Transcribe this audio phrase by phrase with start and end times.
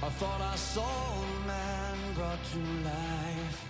[0.00, 3.64] I thought I saw a man brought to life.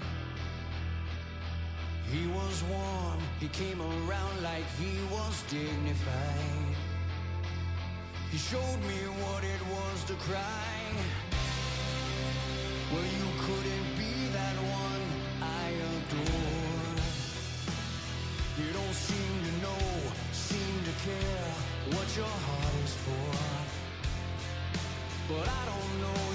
[2.12, 6.76] He was warm, he came around like he was dignified.
[8.30, 10.78] He showed me what it was to cry.
[12.92, 13.77] Well, you couldn't
[25.28, 26.27] But I don't know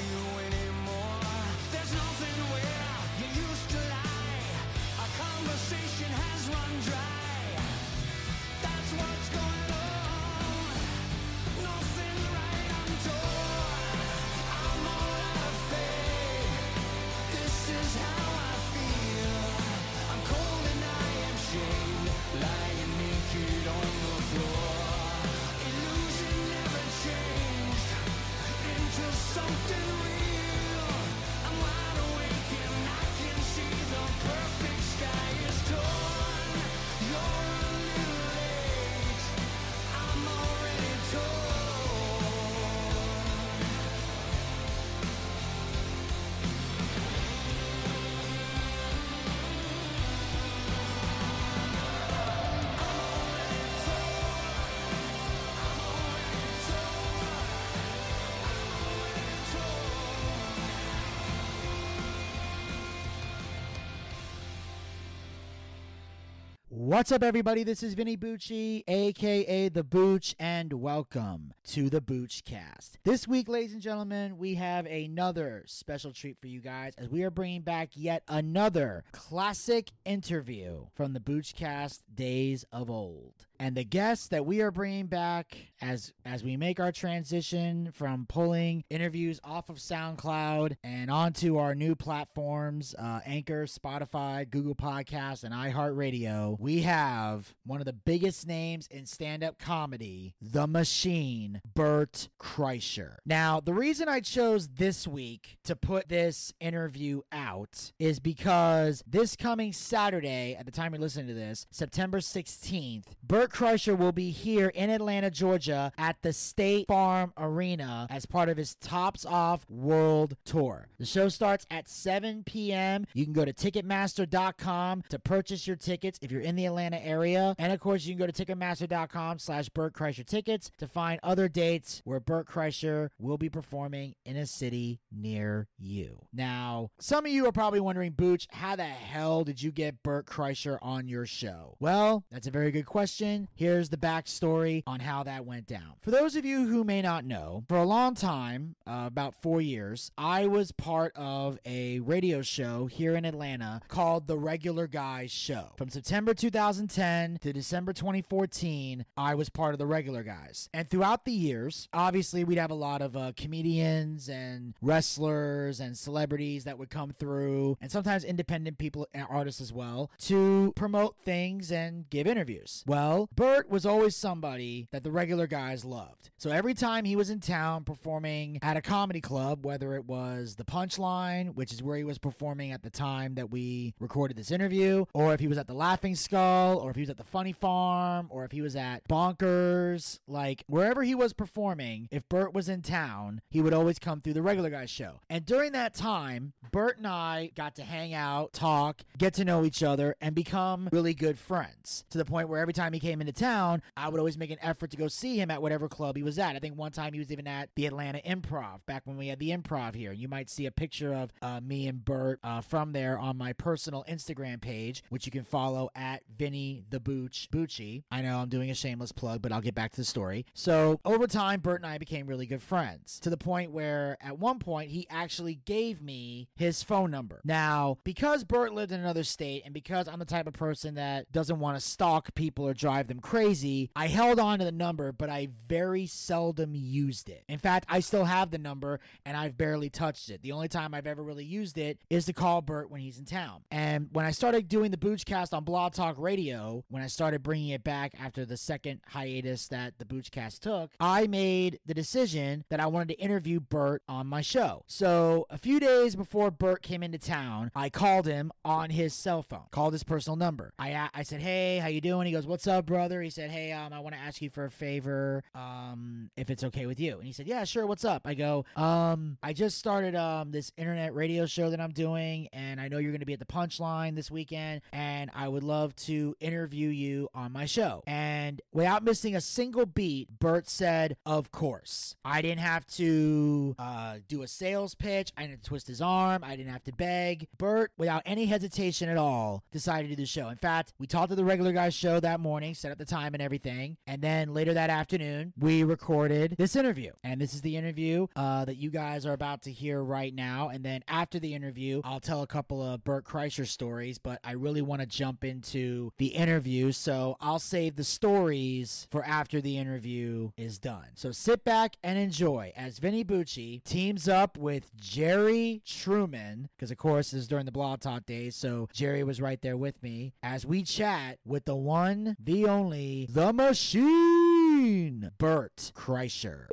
[66.94, 67.64] What's up, everybody?
[67.64, 72.98] This is Vinny Bucci, aka The Booch, and welcome to the Boochcast.
[73.04, 77.24] This week, ladies and gentlemen, we have another special treat for you guys as we
[77.24, 83.48] are bringing back yet another classic interview from the Boochcast days of old.
[83.64, 88.26] And the guest that we are bringing back as as we make our transition from
[88.28, 95.46] pulling interviews off of SoundCloud and onto our new platforms, uh, Anchor, Spotify, Google Podcasts,
[95.46, 102.28] and iHeartRadio, we have one of the biggest names in stand-up comedy, The Machine, Bert
[102.42, 103.16] Kreischer.
[103.26, 109.38] Now, the reason I chose this week to put this interview out is because this
[109.38, 114.32] coming Saturday, at the time you're listening to this, September 16th, Bert Kreischer will be
[114.32, 119.64] here in Atlanta, Georgia at the State Farm Arena as part of his Tops Off
[119.70, 120.88] World Tour.
[120.98, 123.06] The show starts at 7 p.m.
[123.14, 127.56] You can go to Ticketmaster.com to purchase your tickets if you're in the Atlanta area.
[127.60, 131.48] And of course, you can go to Ticketmaster.com slash Bert Kreischer tickets to find other
[131.48, 136.26] dates where Bert Kreischer will be performing in a city near you.
[136.34, 140.26] Now, some of you are probably wondering, Booch, how the hell did you get Bert
[140.26, 141.78] Kreischer on your show?
[141.80, 143.43] Well, that's a very good question.
[143.56, 145.94] Here's the backstory on how that went down.
[146.02, 149.62] For those of you who may not know, for a long time, uh, about four
[149.62, 155.32] years, I was part of a radio show here in Atlanta called The Regular Guys
[155.32, 155.72] Show.
[155.78, 160.70] From September 2010 to December 2014, I was part of The Regular Guys.
[160.74, 165.98] And throughout the years, obviously, we'd have a lot of uh, comedians and wrestlers and
[165.98, 171.18] celebrities that would come through, and sometimes independent people and artists as well, to promote
[171.18, 172.84] things and give interviews.
[172.88, 176.32] Well, Bert was always somebody that the regular guys loved.
[176.38, 180.56] So every time he was in town performing at a comedy club, whether it was
[180.56, 184.52] the Punchline, which is where he was performing at the time that we recorded this
[184.52, 187.24] interview, or if he was at the Laughing Skull, or if he was at the
[187.24, 192.54] Funny Farm, or if he was at Bonkers, like wherever he was performing, if Bert
[192.54, 195.22] was in town, he would always come through the regular guys show.
[195.30, 199.64] And during that time, Bert and I got to hang out, talk, get to know
[199.64, 203.13] each other, and become really good friends to the point where every time he came
[203.22, 206.16] into town, I would always make an effort to go see him at whatever club
[206.16, 206.56] he was at.
[206.56, 209.40] I think one time he was even at the Atlanta Improv back when we had
[209.40, 210.12] the Improv here.
[210.12, 213.54] You might see a picture of uh, me and Bert uh, from there on my
[213.54, 218.04] personal Instagram page, which you can follow at Vinny the Booch Bucci.
[218.12, 220.46] I know I'm doing a shameless plug, but I'll get back to the story.
[220.54, 224.40] So over time, Bert and I became really good friends to the point where at
[224.40, 227.42] one point he actually gave me his phone number.
[227.44, 231.32] Now, because Bert lived in another state and because I'm the type of person that
[231.32, 235.12] doesn't want to stalk people or drive them crazy, I held on to the number,
[235.12, 237.44] but I very seldom used it.
[237.48, 240.42] In fact, I still have the number and I've barely touched it.
[240.42, 243.26] The only time I've ever really used it is to call Bert when he's in
[243.26, 243.64] town.
[243.72, 247.70] And when I started doing the Boochcast on Blog Talk Radio, when I started bringing
[247.70, 252.80] it back after the second hiatus that the Boochcast took, I made the decision that
[252.80, 254.84] I wanted to interview Bert on my show.
[254.88, 259.42] So a few days before Bert came into town, I called him on his cell
[259.44, 260.74] phone, called his personal number.
[260.80, 263.24] I I said, "Hey, how you doing?" He goes, "What's up, brother.
[263.24, 266.64] He said, "Hey, um, I want to ask you for a favor, um, if it's
[266.66, 267.88] okay with you." And he said, "Yeah, sure.
[267.88, 271.92] What's up?" I go, "Um, I just started um this internet radio show that I'm
[271.92, 275.48] doing, and I know you're going to be at the Punchline this weekend, and I
[275.48, 280.70] would love to interview you on my show." And without missing a single beat, Bert
[280.70, 285.32] said, "Of course." I didn't have to uh, do a sales pitch.
[285.36, 286.44] I didn't twist his arm.
[286.44, 287.48] I didn't have to beg.
[287.58, 290.50] Bert, without any hesitation at all, decided to do the show.
[290.50, 293.34] In fact, we talked to the regular guys show that morning, set up the time
[293.34, 297.14] and everything, and then later that afternoon, we recorded this interview.
[297.24, 300.68] And this is the interview uh, that you guys are about to hear right now.
[300.68, 304.52] And then after the interview, I'll tell a couple of Bert Kreischer stories, but I
[304.52, 309.78] really want to jump into the interview, so I'll save the stories for after the
[309.78, 311.08] interview is done.
[311.16, 316.98] So sit back and enjoy as Vinny Bucci teams up with Jerry Truman, because of
[316.98, 320.34] course this is during the Blog Talk days, so Jerry was right there with me
[320.44, 326.66] as we chat with the one, the only, the machine, Bert Kreischer.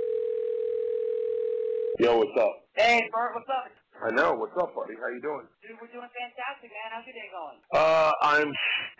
[1.98, 2.64] Yo, what's up?
[2.74, 3.70] Hey, Bert, what's up?
[4.02, 4.32] I know.
[4.32, 4.94] What's up, buddy?
[4.98, 5.44] How you doing?
[5.60, 6.88] Dude, we're doing fantastic, man.
[6.90, 7.58] How's your day going?
[7.74, 8.50] Uh, I'm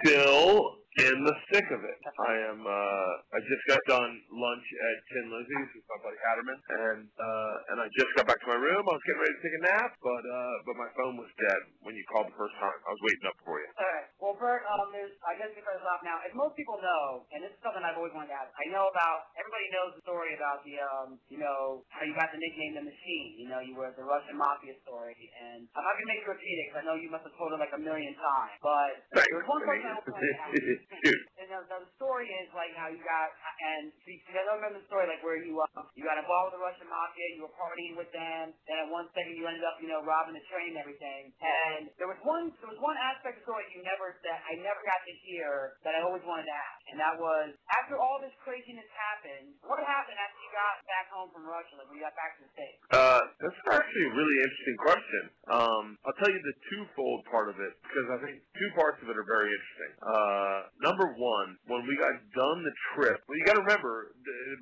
[0.05, 1.99] still in the thick of it.
[2.05, 2.61] I am.
[2.61, 7.70] Uh, I just got done lunch at Tin Lizzie's with my buddy Hatterman, and uh,
[7.73, 8.85] and I just got back to my room.
[8.85, 11.61] I was getting ready to take a nap, but uh, but my phone was dead
[11.81, 12.76] when you called the first time.
[12.85, 13.69] I was waiting up for you.
[13.81, 14.06] All right.
[14.20, 16.20] Well, Bert, um, there's, I guess we start off now.
[16.20, 18.85] As most people know, and this is something I've always wanted to ask, I know
[18.93, 22.76] about, everybody knows the story about the, um, you know, how you got the nickname
[22.76, 23.41] The Machine.
[23.41, 26.29] You know, you were the Russian Mafia story, and I'm not going to make you
[26.37, 28.93] repeat it because I know you must have told it like a million times, but
[29.17, 29.32] Thanks.
[29.32, 30.52] there's one question I wanted to ask.
[30.90, 33.31] Dude, And the, the story is like how you got,
[33.62, 36.58] and see, I don't remember the story like where you uh, you got involved with
[36.58, 39.78] the Russian mafia, you were partying with them, then at one second you ended up,
[39.78, 41.31] you know, robbing the train and everything.
[41.38, 44.58] And there was one, there was one aspect of the story you never that I
[44.58, 48.19] never got to hear that I always wanted to ask, and that was after all
[48.19, 52.04] this craziness happened, what happened after you got back home from Russia, like when you
[52.04, 52.82] got back to the states?
[52.90, 55.22] uh, that's actually a really interesting question.
[55.50, 59.06] Um, I'll tell you the twofold part of it because I think two parts of
[59.08, 59.92] it are very interesting.
[60.02, 64.12] Uh, number one, when we got done the trip, well, you got to remember.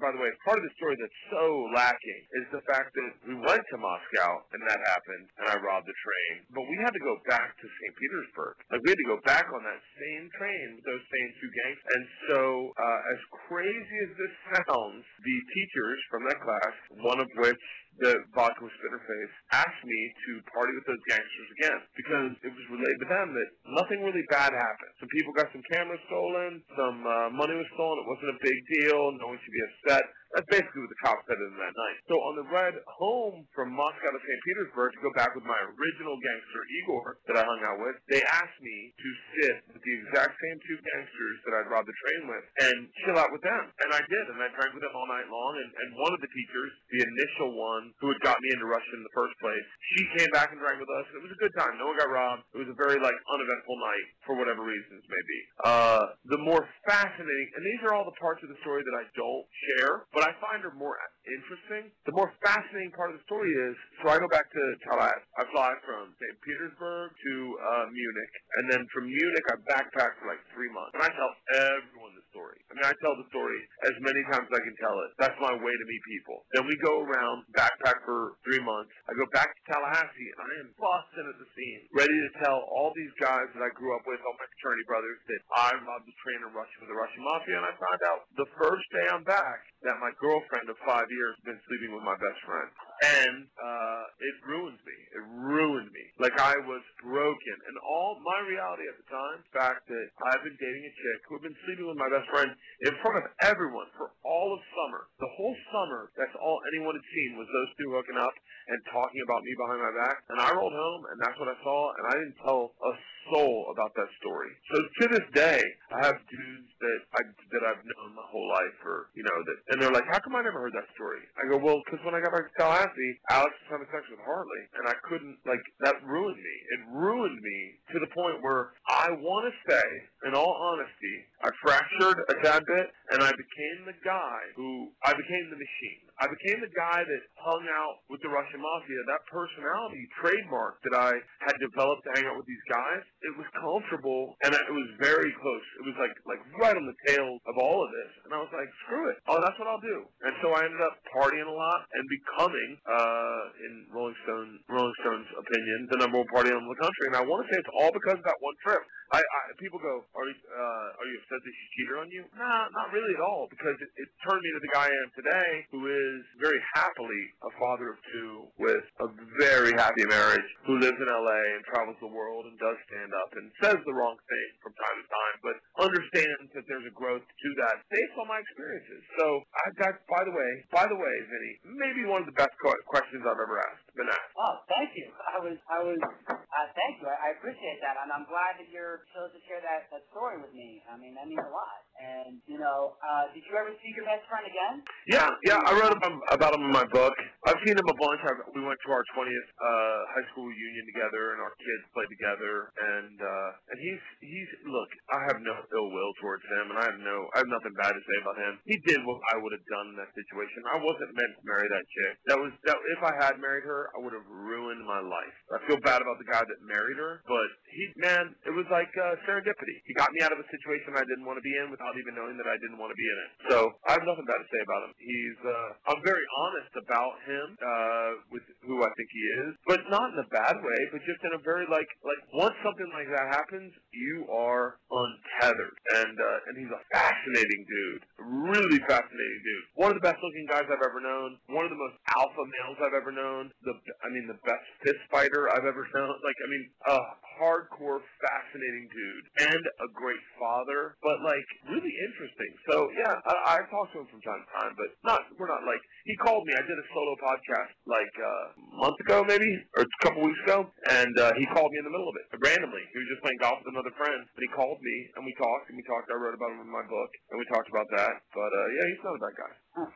[0.03, 1.45] By the way, part of the story that's so
[1.75, 5.87] lacking is the fact that we went to Moscow and that happened, and I robbed
[5.87, 7.93] the train, but we had to go back to St.
[7.95, 8.55] Petersburg.
[8.71, 11.81] Like we had to go back on that same train with those same two gangs.
[11.95, 12.41] And so,
[12.75, 14.35] uh, as crazy as this
[14.67, 17.65] sounds, the teachers from that class, one of which
[17.99, 22.65] the vodka with Spitterface asked me to party with those gangsters again because it was
[22.71, 24.93] relayed to them that nothing really bad happened.
[25.03, 28.03] Some people got some cameras stolen, some uh, money was stolen.
[28.03, 29.01] It wasn't a big deal.
[29.19, 30.05] No one should be upset.
[30.37, 31.97] That's basically what the cops said in that night.
[32.05, 34.41] So on the ride home from Moscow to St.
[34.45, 38.21] Petersburg to go back with my original gangster Igor that I hung out with, they
[38.21, 42.23] asked me to sit with the exact same two gangsters that I'd robbed the train
[42.29, 43.73] with and chill out with them.
[43.81, 45.53] And I did, and I drank with them all night long.
[45.65, 48.93] And, and one of the teachers, the initial one who had got me into Russia
[49.01, 49.67] in the first place,
[49.97, 51.09] she came back and drank with us.
[51.17, 51.81] It was a good time.
[51.81, 52.45] No one got robbed.
[52.53, 55.41] It was a very like uneventful night for whatever reasons may be.
[55.65, 59.05] Uh, the more fascinating, and these are all the parts of the story that I
[59.17, 60.99] don't share, but I find are more
[61.31, 61.95] interesting.
[62.03, 65.15] The more fascinating part of the story is, so I go back to Talat.
[65.39, 66.35] I fly from St.
[66.43, 71.07] Petersburg to uh, Munich, and then from Munich I backpack for like three months, and
[71.07, 71.33] I tell
[71.71, 72.63] everyone the story.
[72.71, 73.59] I mean, I tell the story
[73.91, 75.11] as many times as I can tell it.
[75.19, 76.47] That's my way to meet people.
[76.55, 78.95] Then we go around, backpack for three months.
[79.11, 82.63] I go back to Tallahassee, and I am busting at the seams, ready to tell
[82.71, 86.07] all these guys that I grew up with, all my fraternity brothers, that I robbed
[86.07, 89.07] the train in Russia with the Russian mafia, and I found out the first day
[89.11, 92.71] I'm back that my girlfriend of five years has been sleeping with my best friend.
[92.99, 94.99] And uh, it ruined me.
[95.15, 96.05] It ruined me.
[96.19, 97.57] Like I was broken.
[97.71, 101.19] And all my reality at the time, the fact that I've been dating a chick
[101.31, 104.61] who had been sleeping with my best friend in front of everyone for all of
[104.75, 105.07] summer.
[105.23, 108.35] The whole summer, that's all anyone had seen was those two hooking up
[108.69, 110.17] and talking about me behind my back.
[110.29, 112.93] And I rolled home, and that's what I saw, and I didn't tell a
[113.33, 114.51] soul about that story.
[114.73, 115.61] So to this day,
[115.93, 119.57] I have dudes that I that I've known my whole life, or you know, that,
[119.73, 122.15] and they're like, "How come I never heard that story?" I go, "Well, because when
[122.17, 122.88] I got back to Tallahassee,
[123.31, 126.57] Alex was having sex with Harley, and I couldn't like that ruined me.
[126.75, 127.59] It ruined me
[127.93, 129.87] to the point where I want to say,
[130.27, 135.13] in all honesty, I fractured a tad bit, and I became the guy who I
[135.13, 136.09] became the machine.
[136.19, 139.01] I became the guy that hung out with the Russian mafia.
[139.07, 141.15] That personality trademark that I
[141.47, 145.31] had developed to hang out with these guys, it was comfortable and it was very
[145.39, 145.67] close.
[145.79, 148.13] It was like like right on the tail of all of this.
[148.27, 149.23] And I was like, screw it.
[149.31, 150.11] Oh, that's what I'll do.
[150.27, 154.97] And so I ended up partying a lot and becoming, uh, in Rolling Stone Rolling
[155.03, 157.05] Stone's opinion, the number one party in the country.
[157.11, 158.83] And I want to say it's all because of that one trip.
[159.09, 162.23] I, I people go, are you uh, are you upset that she cheated on you?
[162.37, 165.11] Nah, not really at all, because it, it turned me to the guy I am
[165.17, 169.09] today, who is very happily a father of two with a
[169.41, 173.31] very happy marriage, who lives in LA and travels the world and does stand up
[173.37, 177.25] and says the wrong thing from time to time, but understands that there's a growth
[177.25, 179.01] to that based on my experiences.
[179.17, 182.53] So I, that, by the way, by the way, Vinny, maybe one of the best
[182.61, 185.11] questions I've ever asked, Oh, thank you.
[185.11, 185.99] I was, I was,
[186.31, 187.07] uh, thank you.
[187.11, 190.39] I, I appreciate that, and I'm glad that you're chose to share that, that story
[190.39, 190.79] with me.
[190.87, 191.83] I mean, that means a lot.
[191.99, 194.87] And you know, uh, did you ever see your best friend again?
[195.11, 197.11] Yeah, yeah, I wrote about, about him in my book.
[197.43, 198.23] I've seen him a bunch.
[198.23, 202.07] i we went to our 20th uh, high school reunion together, and our kids played
[202.15, 202.71] together.
[202.79, 206.85] And uh, and he's he's look, I have no ill will towards him, and I
[206.87, 208.53] have no I have nothing bad to say about him.
[208.63, 210.71] He did what I would have done in that situation.
[210.71, 212.13] I wasn't meant to marry that chick.
[212.31, 212.79] That was that.
[212.95, 215.37] If I had married her, I would have ruined my life.
[215.55, 218.91] I feel bad about the guy that married her, but he man, it was like
[218.97, 219.77] uh, serendipity.
[219.85, 222.17] He got me out of a situation I didn't want to be in without even
[222.17, 223.31] knowing that I didn't want to be in it.
[223.53, 224.93] So I have nothing bad to say about him.
[224.99, 229.81] He's uh, I'm very honest about him uh, with who I think he is, but
[229.93, 233.09] not in a bad way, but just in a very like like once something like
[233.13, 235.77] that happens, you are untethered.
[236.01, 239.65] And uh, and he's a fascinating dude, really fascinating dude.
[239.77, 241.39] One of the best looking guys I've ever known.
[241.53, 243.51] One of the most alpha males I've ever known.
[243.63, 246.15] The I mean the best fist fighter I've ever known.
[246.25, 246.97] Like I mean, a
[247.39, 250.99] hardcore, fascinating dude, and a great father.
[251.01, 252.53] But like really interesting.
[252.69, 255.65] So yeah, I, I talked to him from time to time, but not we're not
[255.65, 256.53] like he called me.
[256.53, 260.43] I did a solo podcast like uh, a month ago, maybe or a couple weeks
[260.45, 262.83] ago, and uh, he called me in the middle of it randomly.
[262.93, 265.71] He was just playing golf with another friend, but he called me and we talked
[265.71, 266.11] and we talked.
[266.11, 268.15] I wrote about him in my book and we talked about that.
[268.35, 269.53] But uh, yeah, he's not a bad guy.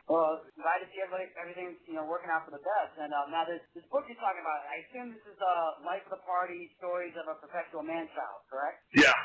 [0.06, 2.92] Well, glad to see everybody, everything's you know working out for the best.
[3.00, 6.04] And uh, now this this book you're talking about, I assume this is uh, Life
[6.06, 8.84] of the Party: Stories of a Perpetual Man Child, correct?
[8.94, 9.16] Yeah,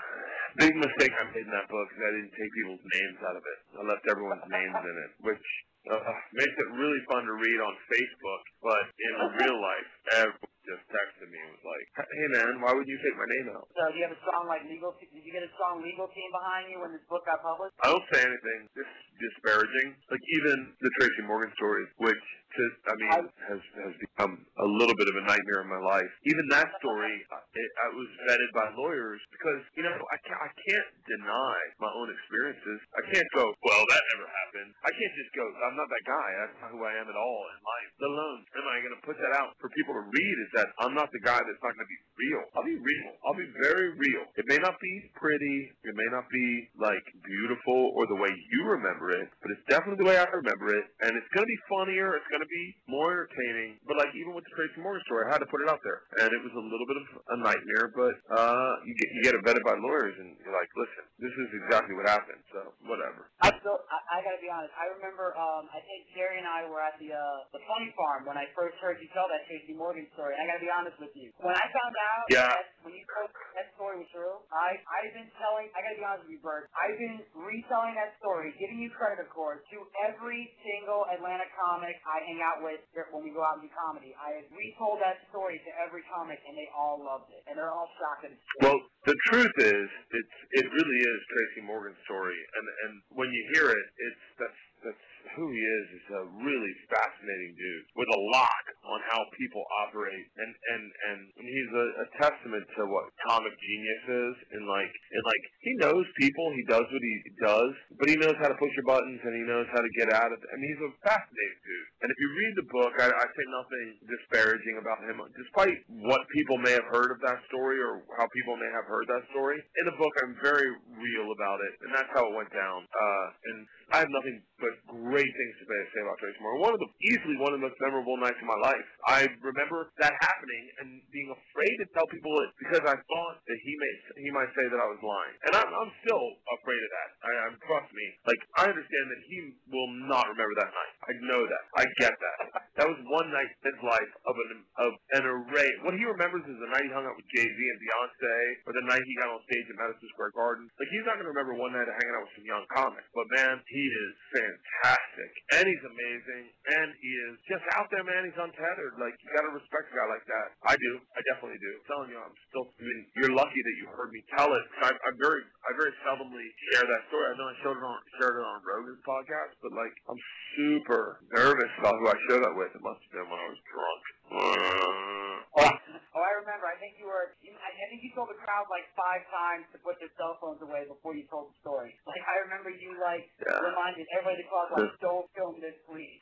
[0.58, 3.44] big mistake I made in that book is I didn't take people's names out of
[3.44, 3.60] it.
[3.78, 5.46] I left everyone's names in it, which
[5.92, 9.90] uh, makes it really fun to read on Facebook, but in real life,
[10.26, 13.48] everyone just texted me and was like, "Hey man, why would you take my name
[13.56, 14.92] out?" So do you have a strong like legal?
[15.00, 17.74] Te- did you get a strong legal team behind you when this book got published?
[17.82, 19.96] I don't say anything dis- disparaging.
[20.12, 22.24] Like even the Tracy Morgan story, which
[22.58, 23.12] to, I mean
[23.48, 26.12] has has become a little bit of a nightmare in my life.
[26.28, 30.52] Even that story, it, I was vetted by lawyers because you know I can't I
[30.52, 32.80] can't deny my own experiences.
[32.98, 34.72] I can't go, well that never happened.
[34.84, 36.28] I can't just go, I'm not that guy.
[36.44, 37.90] That's not who I am at all in life.
[38.02, 40.36] Let alone am I going to put that out for people to read?
[40.48, 42.42] Is that I'm not the guy that's not going to be real.
[42.58, 43.10] I'll be real.
[43.22, 44.26] I'll be very real.
[44.34, 45.70] It may not be pretty.
[45.86, 50.02] It may not be like beautiful or the way you remember it, but it's definitely
[50.02, 50.86] the way I remember it.
[51.06, 52.18] And it's going to be funnier.
[52.18, 53.78] It's going to be more entertaining.
[53.86, 56.10] But like even with the Tracy Morgan story, I had to put it out there,
[56.26, 57.94] and it was a little bit of a nightmare.
[57.94, 61.50] But uh, you get you get vetted by lawyers, and you're like, listen, this is
[61.62, 62.42] exactly what happened.
[62.50, 63.30] So whatever.
[63.46, 64.74] I still, I, I gotta be honest.
[64.74, 68.26] I remember, um, I think Jerry and I were at the uh, the funny farm
[68.26, 70.34] when I first heard you tell that Tracy Morgan story.
[70.34, 71.30] I gotta be honest with you.
[71.44, 72.48] When I found out Yeah.
[72.48, 75.68] that when you told that story was true, I I've been telling.
[75.76, 76.72] I gotta be honest with you, Bert.
[76.74, 82.00] I've been retelling that story, giving you credit, of course, to every single Atlanta comic
[82.08, 82.80] I hang out with
[83.12, 84.16] when we go out and do comedy.
[84.16, 87.72] I have retold that story to every comic, and they all loved it, and they're
[87.74, 88.40] all shocked it's.
[88.64, 93.44] Well, the truth is, it's it really is Tracy Morgan's story, and and when you
[93.54, 95.86] hear it, it's that's that's who he is.
[95.98, 101.20] Is a really fascinating dude with a lock on how people operate, and and and
[101.36, 104.36] he's a, a testament to what comic genius is.
[104.56, 108.38] And like and like he knows people, he does what he does, but he knows
[108.40, 110.42] how to push your buttons, and he knows how to get at it.
[110.54, 111.88] And he's a fascinating dude.
[112.04, 116.22] And if you read the book, I, I say nothing disparaging about him, despite what
[116.30, 119.58] people may have heard of that story or how people may have heard that story.
[119.58, 122.86] In the book, I'm very real about it, and that's how it went down.
[122.86, 126.60] Uh, and I have nothing but great things to say about Tracy Morgan.
[126.60, 128.88] One of the easily one of the most memorable nights of my life.
[129.08, 133.60] I remember that happening and being afraid to tell people it because I thought that
[133.64, 133.94] he may
[134.28, 136.26] he might say that I was lying, and I'm I'm still
[136.60, 137.10] afraid of that.
[137.24, 138.06] I, I'm trust me.
[138.28, 139.38] Like I understand that he
[139.72, 140.94] will not remember that night.
[141.08, 141.64] I know that.
[141.80, 142.38] I get that.
[142.84, 144.52] That was one night in his life of an
[144.84, 145.72] of an array.
[145.88, 148.36] What he remembers is the night he hung out with Jay Z and Beyonce,
[148.68, 150.68] or the night he got on stage at Madison Square Garden.
[150.76, 153.08] Like he's not gonna remember one night of hanging out with some young comics.
[153.16, 156.44] But man, he is fantastic, and he's amazing,
[156.74, 158.26] and he is just out there, man.
[158.26, 158.98] He's untethered.
[158.98, 160.48] Like you gotta respect a guy like that.
[160.66, 160.92] I do.
[161.14, 161.72] I definitely do.
[161.78, 162.66] I'm telling you, I'm still.
[162.78, 164.66] I mean, you're lucky that you heard me tell it.
[164.82, 167.26] I, I'm very, I very seldomly share that story.
[167.30, 170.22] I know I showed it on, shared it on Rogan's podcast, but like, I'm
[170.56, 172.72] super nervous about who I share that with.
[172.74, 175.27] It must have been when I was drunk.
[176.18, 176.66] Oh, I remember.
[176.66, 177.38] I think you were.
[177.46, 180.34] You, I, I think you told the crowd like five times to put their cell
[180.42, 181.94] phones away before you told the story.
[182.10, 183.62] Like I remember you like Yeah.
[183.62, 186.18] reminded everybody to call like, "Don't film this, please."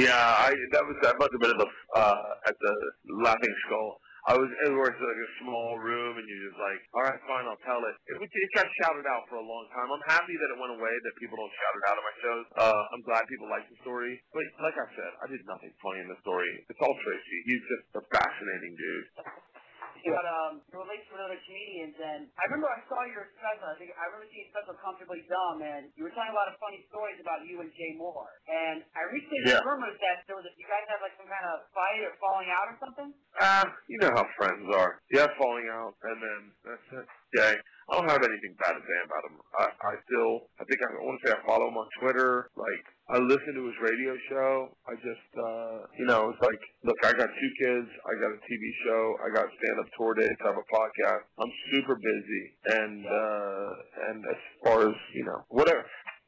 [0.00, 2.72] Yeah, I that was that must have been at the uh at the
[3.20, 4.00] Laughing Skull.
[4.24, 7.44] I was it was like a small room, and you're just like, all right, fine,
[7.44, 7.94] I'll tell it.
[8.08, 9.92] It, it got shouted out for a long time.
[9.92, 12.44] I'm happy that it went away, that people don't shout it out of my shows.
[12.56, 14.16] Uh, I'm glad people like the story.
[14.32, 16.48] But like I said, I did nothing funny in the story.
[16.72, 17.38] It's all Tracy.
[17.52, 19.06] He's just a fascinating dude.
[20.04, 23.72] But um, you relate to other comedians, and I remember I saw your special.
[23.72, 26.60] I think I remember seeing special "Comfortably Dumb," and you were telling a lot of
[26.60, 28.28] funny stories about you and Jay Mohr.
[28.44, 29.64] And I recently Yeah.
[29.64, 32.52] rumors that there was a, you guys had like some kind of fight or falling
[32.52, 33.10] out or something.
[33.40, 35.00] Ah, you know how friends are.
[35.08, 37.06] Yeah, falling out, and then that's it.
[37.34, 37.54] Yeah,
[37.90, 39.36] I don't have anything bad to say about him.
[39.58, 42.48] I, I still, I think I, want to say I follow him on Twitter.
[42.56, 44.72] Like, I listen to his radio show.
[44.88, 47.88] I just, uh, you know, it's like, look, I got two kids.
[48.08, 49.16] I got a TV show.
[49.20, 50.40] I got stand-up tour dates.
[50.40, 51.28] I have a podcast.
[51.36, 52.44] I'm super busy,
[52.80, 53.68] and uh,
[54.08, 55.84] and as far as you know, whatever.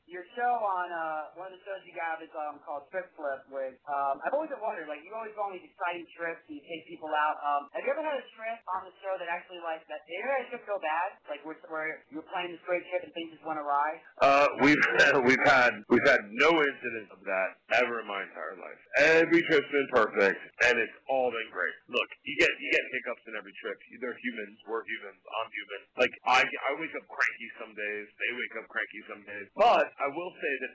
[0.06, 3.42] Your show on uh, one of the shows you have is um, called Trip Flip.
[3.50, 6.62] With um, I've always wondered, like you always go on these exciting trips and you
[6.62, 7.34] take people out.
[7.42, 10.06] Um, have you ever had a trip on the show that actually like that?
[10.06, 12.62] Have you ever had a trip go bad, like where, where you were planning this
[12.62, 13.98] great trip and things just went awry?
[14.22, 14.78] Uh, we've
[15.26, 18.78] we've had we've had no incident of that ever in my entire life.
[19.02, 20.38] Every trip's been perfect,
[20.70, 21.74] and it's all been great.
[21.90, 23.74] Look, you get you get hiccups in every trip.
[23.98, 24.54] They're humans.
[24.70, 25.18] We're humans.
[25.18, 25.80] I'm human.
[25.98, 28.06] Like I I wake up cranky some days.
[28.22, 29.50] They wake up cranky some days.
[29.58, 30.72] But I will say that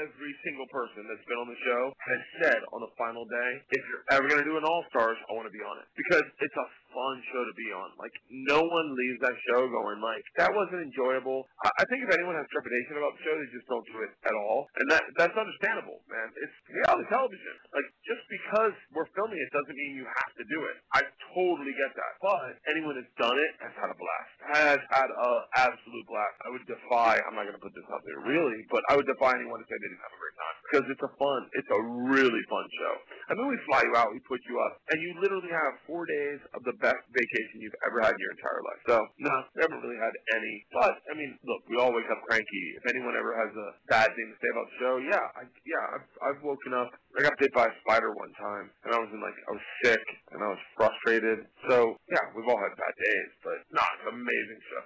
[0.00, 3.82] every single person that's been on the show has said on the final day, if
[3.84, 5.86] you're ever gonna do an All Stars, I want to be on it.
[5.92, 7.88] Because it's a fun show to be on.
[7.96, 11.48] Like no one leaves that show going like that wasn't enjoyable.
[11.64, 14.12] I, I think if anyone has trepidation about the show, they just don't do it
[14.28, 16.28] at all, and that that's understandable, man.
[16.38, 17.54] It's reality television.
[17.72, 20.76] Like just because we're filming it doesn't mean you have to do it.
[20.92, 21.00] I
[21.32, 24.32] totally get that, but anyone that's done it has had a blast.
[24.52, 26.36] Has had a absolute blast.
[26.44, 27.16] I would defy.
[27.24, 29.76] I'm not gonna put this out there really, but I would defy anyone to say
[29.80, 31.40] they didn't have a great time because it's a fun.
[31.56, 31.80] It's a
[32.12, 32.94] really fun show.
[33.28, 36.04] I mean, we fly you out, we put you up, and you literally have four
[36.04, 38.80] days of the best vacation you've ever had in your entire life.
[38.90, 40.54] So, no, we haven't really had any.
[40.74, 42.64] But, I mean, look, we all wake up cranky.
[42.76, 45.84] If anyone ever has a bad thing to say about the show, yeah, I, yeah,
[45.94, 46.90] I've, I've woken up.
[47.14, 49.66] I got bit by a spider one time, and I was in like, I was
[49.86, 51.46] sick, and I was frustrated.
[51.70, 54.84] So, yeah, we've all had bad days, but no, it's an amazing show.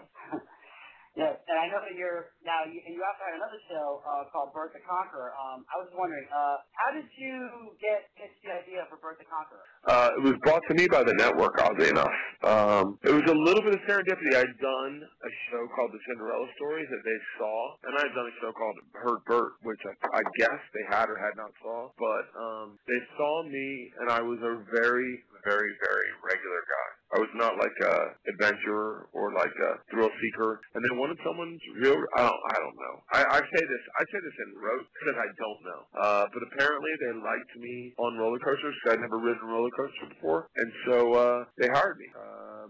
[1.16, 2.68] Yes, and I know that you're now.
[2.68, 5.32] You, and you also had another show uh, called Bert the Conqueror.
[5.32, 9.24] Um, I was wondering, uh, how did you get pitched the idea for Bert the
[9.24, 9.64] Conqueror?
[9.88, 12.12] Uh, it was brought to me by the network, oddly enough.
[12.44, 14.36] Um, it was a little bit of serendipity.
[14.36, 17.56] I'd done a show called The Cinderella Story that they saw,
[17.88, 21.16] and I'd done a show called Hurt Bert, which I, I guess they had or
[21.16, 21.96] had not saw.
[21.96, 26.88] But um, they saw me, and I was a very, very, very regular guy.
[27.14, 27.94] I was not like a
[28.34, 31.94] adventurer or like a thrill seeker, and they wanted someone's real.
[32.18, 32.94] I don't, I don't know.
[33.14, 33.84] I, I say this.
[33.98, 35.80] I say this in rote because I don't know.
[35.94, 39.70] Uh, but apparently they liked me on roller coasters because I'd never ridden a roller
[39.78, 42.10] coaster before, and so uh, they hired me.
[42.10, 42.66] Uh,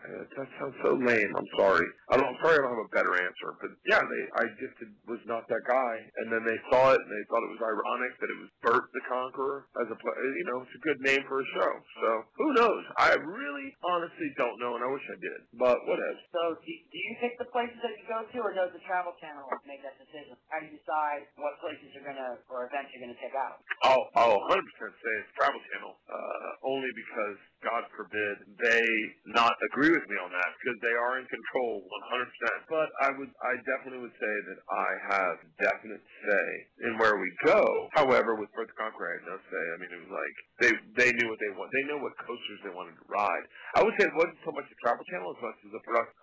[0.38, 1.32] that sounds so lame.
[1.36, 1.86] I'm sorry.
[2.10, 2.26] I don't.
[2.26, 2.58] I'm sorry.
[2.58, 3.48] I don't have a better answer.
[3.60, 4.22] But yeah, they.
[4.38, 4.76] I just
[5.06, 8.12] was not that guy, and then they saw it and they thought it was ironic
[8.20, 9.96] that it was Bert the Conqueror as a.
[9.96, 11.72] You know, it's a good name for a show.
[12.00, 12.82] So who knows?
[12.96, 15.40] I really, honestly, don't know, and I wish I did.
[15.56, 16.18] But whatever.
[16.32, 19.16] So, do, do you pick the places that you go to, or does the Travel
[19.20, 20.36] Channel make that decision?
[20.48, 23.64] How do you decide what places you're gonna or events you're gonna check out?
[23.84, 28.86] I'll, I'll 100% say it's Travel Channel, uh, only because, God forbid, they
[29.28, 32.72] not agree with me on that, because they are in control 100%.
[32.72, 36.46] But I would, I definitely would say that I have definite say
[36.88, 37.62] in where we go.
[37.92, 39.64] However, with Bert Conqueror, I had no say.
[39.72, 41.68] I mean, it was like, they, they knew what they want.
[41.72, 43.44] They know what coasters they wanted to ride.
[43.76, 46.16] I would say it wasn't so much the Travel Channel as much as the production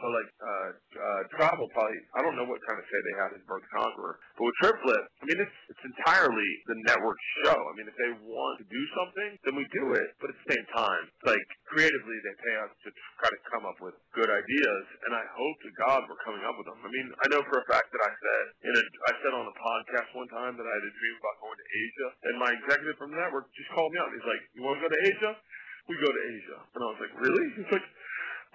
[0.00, 3.36] So like uh, uh, travel probably I don't know what kind of say they had
[3.36, 7.52] in Bert Conqueror, but with Trip Flip, I mean it's it's entirely the network show.
[7.52, 10.16] I mean if they want to do something, then we do it.
[10.16, 12.88] But at the same time, like creatively they pay us to
[13.20, 16.56] try to come up with good ideas, and I hope to God we're coming up
[16.56, 16.80] with them.
[16.80, 19.44] I mean I know for a fact that I said in a I said on
[19.44, 22.50] a podcast one time that I had a dream about going to Asia, and my
[22.56, 24.08] executive from the network just called me out.
[24.16, 25.32] He's like, "You want to go to Asia?"
[25.88, 27.84] We go to Asia, and I was like, "Really?" He's like.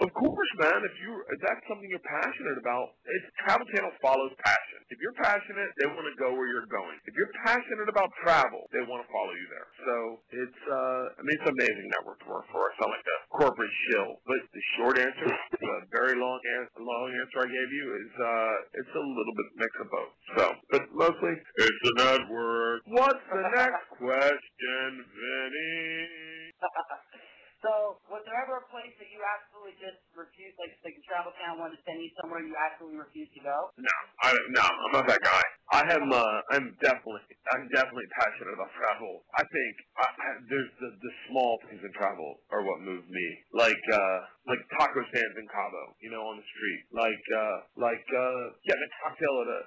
[0.03, 0.83] Of course, man.
[0.83, 4.79] If you if that's something you're passionate about, it's Travel Channel follows passion.
[4.91, 6.99] If you're passionate, they want to go where you're going.
[7.07, 9.69] If you're passionate about travel, they want to follow you there.
[9.87, 9.95] So
[10.35, 12.67] it's uh, I mean it's an amazing network to work for.
[12.67, 15.31] I sound like a corporate shill, but the short answer,
[15.63, 19.47] the very long answer, long answer I gave you is uh, it's a little bit
[19.63, 20.13] mix of both.
[20.35, 20.43] So,
[20.75, 22.83] but mostly it's a network.
[22.91, 26.51] What's the next question, Vinny?
[27.65, 31.33] So was there ever a place that you absolutely just refused, like, like a travel
[31.41, 33.73] town wanted to send you somewhere you absolutely refused to go?
[33.81, 35.43] No, I no, I'm not that guy.
[35.73, 39.25] I am, uh, I'm definitely, I'm definitely passionate about travel.
[39.33, 43.27] I think I, I, there's the, the small things in travel are what move me,
[43.49, 48.05] like uh, like taco stands in Cabo, you know, on the street, like uh, like
[48.13, 49.59] uh, yeah, the cocktail at a,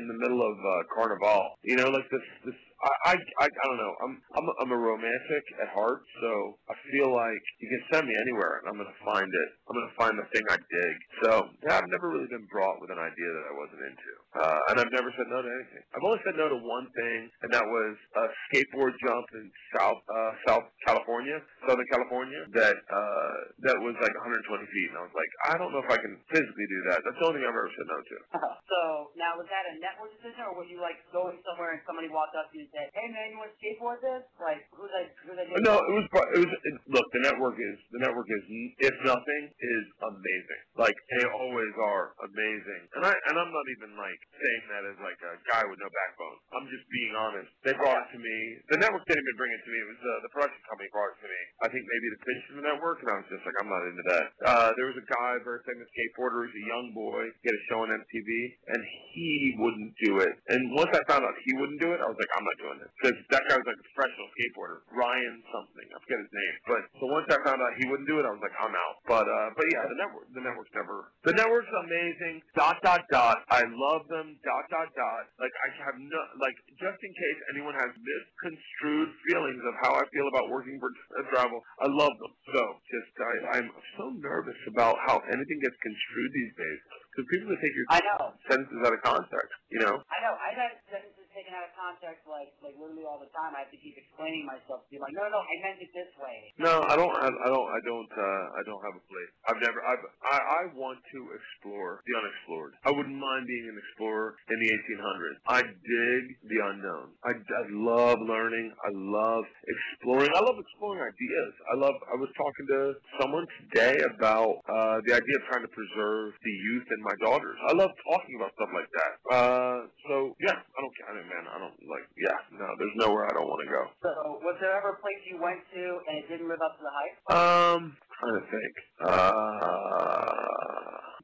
[0.00, 3.78] in the middle of uh, Carnival, you know, like this this I, I I don't
[3.78, 3.94] know.
[4.02, 8.14] I'm I'm I'm a romantic at heart, so I feel like you can send me
[8.14, 9.48] anywhere and I'm gonna find it.
[9.70, 10.94] I'm gonna find the thing I dig.
[11.22, 11.30] So
[11.62, 14.80] yeah, I've never really been brought with an idea that I wasn't into, uh, and
[14.80, 15.84] I've never said no to anything.
[15.92, 19.44] I've only said no to one thing, and that was a skateboard jump in
[19.76, 21.36] South uh, South California,
[21.68, 23.34] Southern California, that uh,
[23.68, 24.40] that was like 120
[24.72, 27.04] feet, and I was like, I don't know if I can physically do that.
[27.04, 28.16] That's the only thing I've ever said no to.
[28.72, 28.80] so
[29.20, 32.32] now was that a network decision, or were you like going somewhere and somebody walked
[32.32, 35.12] up to you and said, "Hey man, you want to skateboard this?" Like who's like
[35.28, 35.52] who's like?
[35.60, 36.08] No, it was.
[36.08, 36.52] It was.
[36.56, 38.42] It, look, the network is the network is
[38.80, 40.62] if nothing is amazing.
[40.80, 44.98] Like they always are amazing, and I and I'm not even like saying that as
[44.98, 46.36] like a guy with no backbone.
[46.56, 47.50] I'm just being honest.
[47.62, 48.36] They brought it to me.
[48.74, 49.78] The network didn't even bring it to me.
[49.78, 51.40] It was uh, the production company brought it to me.
[51.62, 53.82] I think maybe the pitch to the network, and I was just like, I'm not
[53.86, 54.26] into that.
[54.42, 56.50] Uh, there was a guy, very famous skateboarder.
[56.50, 57.22] He's a young boy.
[57.46, 58.30] Had a show on MTV,
[58.74, 58.80] and
[59.14, 60.34] he wouldn't do it.
[60.50, 62.78] And once I found out he wouldn't do it, I was like, I'm not doing
[62.82, 65.86] this because that guy was like a professional skateboarder, Ryan something.
[65.86, 66.54] I forget his name.
[66.66, 68.94] But so once I found out he wouldn't do it, I was like, I'm out.
[69.06, 71.12] But uh, but yeah, the network, the network's never.
[71.26, 72.42] The network's amazing.
[72.54, 73.44] Dot dot dot.
[73.50, 74.36] I love them.
[74.44, 75.24] Dot dot dot.
[75.40, 80.04] Like I have no like just in case anyone has misconstrued feelings of how I
[80.12, 82.32] feel about working for uh, travel, I love them.
[82.52, 82.60] So
[82.92, 86.80] just I, I'm so nervous about how anything gets construed these days
[87.12, 88.22] because people that take your I know.
[88.48, 89.52] sentences out of context.
[89.72, 89.94] You know.
[89.98, 90.34] I know.
[90.36, 93.56] I've had sentences taken out of context, like like literally all the time.
[93.56, 96.12] I have to keep explaining myself to be like, no, no, I meant it this
[96.20, 96.52] way.
[96.60, 97.12] No, I don't.
[97.12, 97.68] I, I don't.
[97.68, 98.12] I don't.
[98.12, 99.30] Uh, I don't have a place.
[99.48, 99.80] I've never.
[99.82, 100.04] I've.
[100.22, 102.72] I, I want to explore the unexplored.
[102.84, 105.36] I wouldn't mind being an explorer in the 1800s.
[105.48, 107.16] I dig the unknown.
[107.24, 108.70] I, I love learning.
[108.84, 110.30] I love exploring.
[110.36, 111.52] I love exploring ideas.
[111.72, 111.96] I love.
[112.12, 112.80] I was talking to
[113.18, 117.56] someone today about uh, the idea of trying to preserve the youth in my daughters.
[117.66, 119.12] I love talking about stuff like that.
[119.32, 120.92] Uh, so yeah, I don't.
[120.92, 121.44] Don't, man.
[121.48, 122.06] I don't like.
[122.16, 122.66] Yeah, no.
[122.78, 123.82] There's nowhere I don't want to go.
[124.02, 124.10] So
[124.42, 126.92] was there ever a place you went to and it didn't live up to the
[126.92, 127.16] hype?
[127.34, 128.74] Um, trying to think.
[129.02, 130.32] Uh,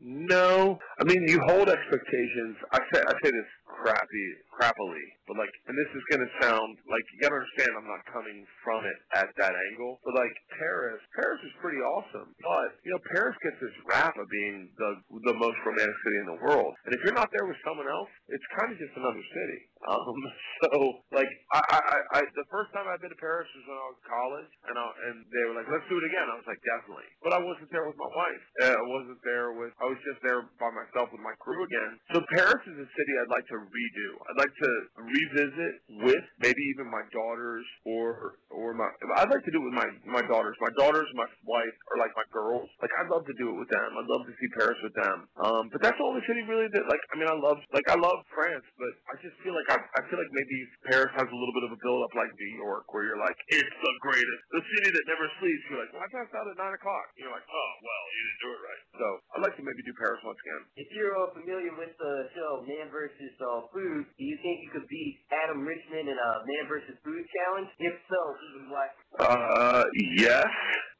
[0.01, 0.79] no.
[1.01, 2.57] I mean, you hold expectations.
[2.73, 7.05] I say I say this crappy, crappily, but like, and this is gonna sound like
[7.13, 7.71] you gotta understand.
[7.77, 12.33] I'm not coming from it at that angle, but like Paris, Paris is pretty awesome.
[12.41, 14.91] But you know, Paris gets this rap of being the
[15.31, 18.11] the most romantic city in the world, and if you're not there with someone else,
[18.33, 19.61] it's kind of just another city.
[19.89, 20.21] Um,
[20.61, 23.87] so like, I, I, I, the first time I've been to Paris was when I
[23.89, 26.27] was in college, and I, and they were like, let's do it again.
[26.29, 27.09] I was like, definitely.
[27.23, 28.43] But I wasn't there with my wife.
[28.59, 29.73] Uh, I wasn't there with.
[29.79, 31.93] I was just there by myself with my crew again.
[32.11, 34.09] So Paris is a city I'd like to redo.
[34.31, 34.71] I'd like to
[35.03, 35.75] revisit
[36.07, 38.88] with maybe even my daughters or or my.
[39.18, 40.55] I'd like to do it with my my daughters.
[40.62, 42.71] My daughters, my wife, are like my girls.
[42.79, 43.88] Like I'd love to do it with them.
[43.99, 45.16] I'd love to see Paris with them.
[45.42, 47.03] Um, but that's the only city really that like.
[47.11, 50.01] I mean, I love like I love France, but I just feel like I I
[50.07, 50.59] feel like maybe
[50.92, 53.37] Paris has a little bit of a build up like New York, where you're like
[53.49, 55.62] it's the greatest, the city that never sleeps.
[55.71, 57.07] You're like, well, I passed out at nine o'clock.
[57.16, 58.83] You're like, oh well, you didn't do it right.
[58.99, 60.62] So I'd like to maybe do Paris once again.
[60.77, 63.35] If you're uh, familiar with the show Man vs.
[63.40, 66.97] Uh, Food, do you think you could beat Adam Richman in a Man vs.
[67.05, 67.69] Food challenge?
[67.81, 68.93] If so, even black.
[69.21, 69.83] Uh,
[70.17, 70.47] yes,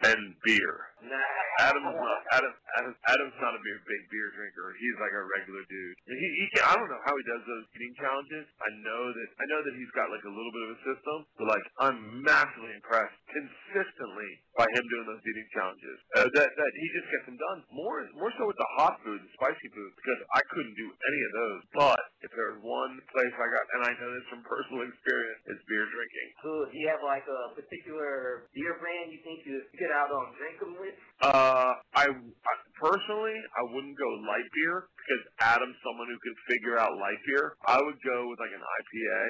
[0.03, 0.75] and beer.
[1.59, 4.75] Adam's not Adam, Adam Adam's not a beer, big beer drinker.
[4.79, 5.95] He's like a regular dude.
[6.07, 8.47] He, he I don't know how he does those eating challenges.
[8.63, 11.17] I know that I know that he's got like a little bit of a system,
[11.39, 15.97] but like I'm massively impressed consistently by him doing those eating challenges.
[16.15, 17.59] Uh, that that he just gets them done.
[17.75, 21.21] More more so with the hot food, the spicy food, because I couldn't do any
[21.27, 21.61] of those.
[21.75, 25.63] But if there's one place I got, and I know this from personal experience, it's
[25.67, 26.29] beer drinking.
[26.43, 30.27] So, do you have like a particular beer brand you think you get out on
[30.77, 30.97] with?
[31.25, 36.77] Uh, I, I personally, I wouldn't go light beer because Adam's someone who can figure
[36.77, 37.57] out light beer.
[37.65, 39.23] I would go with like an IPA,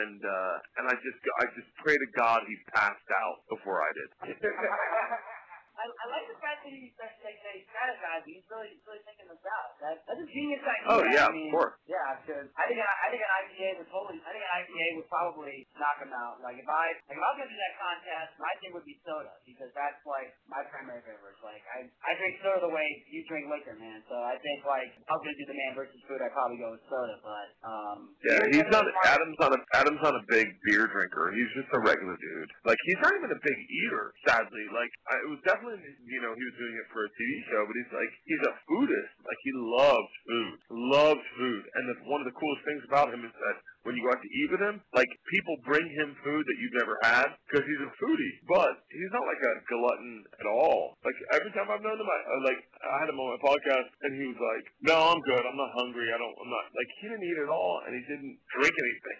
[0.00, 3.90] and uh, and I just I just pray to God he passed out before I
[3.92, 4.10] did.
[5.76, 8.32] I, I like the fact that he's that, that, that he's strategizing.
[8.32, 9.76] He's really, he's really thinking this out.
[9.84, 10.88] That, that's a genius idea.
[10.88, 11.76] Oh, yeah, I of course.
[11.84, 14.18] Yeah, because I think an, I think an IPA would totally.
[14.24, 16.40] I think an IPA would probably knock him out.
[16.40, 18.96] Like if I like if I was gonna do that contest, my thing would be
[19.04, 21.40] soda because that's like my primary beverage.
[21.44, 24.00] Like I I drink soda the way you drink liquor, man.
[24.08, 26.56] So I think like if I was gonna do the man versus food, I'd probably
[26.56, 27.16] go with soda.
[27.20, 27.98] But um.
[28.24, 28.88] Yeah, beer he's not.
[29.04, 29.60] Adam's not a.
[29.76, 31.36] Adam's not a big beer drinker.
[31.36, 32.50] He's just a regular dude.
[32.64, 34.14] Like he's not even a big eater.
[34.24, 37.10] Sadly, like I, it was definitely Carlin, you know, he was doing it for a
[37.10, 39.12] TV show, but he's like, he's a foodist.
[39.26, 40.54] Like he loves food,
[40.94, 41.62] loves food.
[41.74, 44.22] And the, one of the coolest things about him is that when you go out
[44.22, 47.82] to eat with him, like people bring him food that you've never had because he's
[47.82, 48.34] a foodie.
[48.46, 50.94] But he's not like a glutton at all.
[51.02, 53.90] Like every time I've known him, I, I like I had him on my podcast,
[54.06, 55.42] and he was like, "No, I'm good.
[55.42, 56.10] I'm not hungry.
[56.14, 56.34] I don't.
[56.34, 59.18] I'm not like he didn't eat at all, and he didn't drink anything.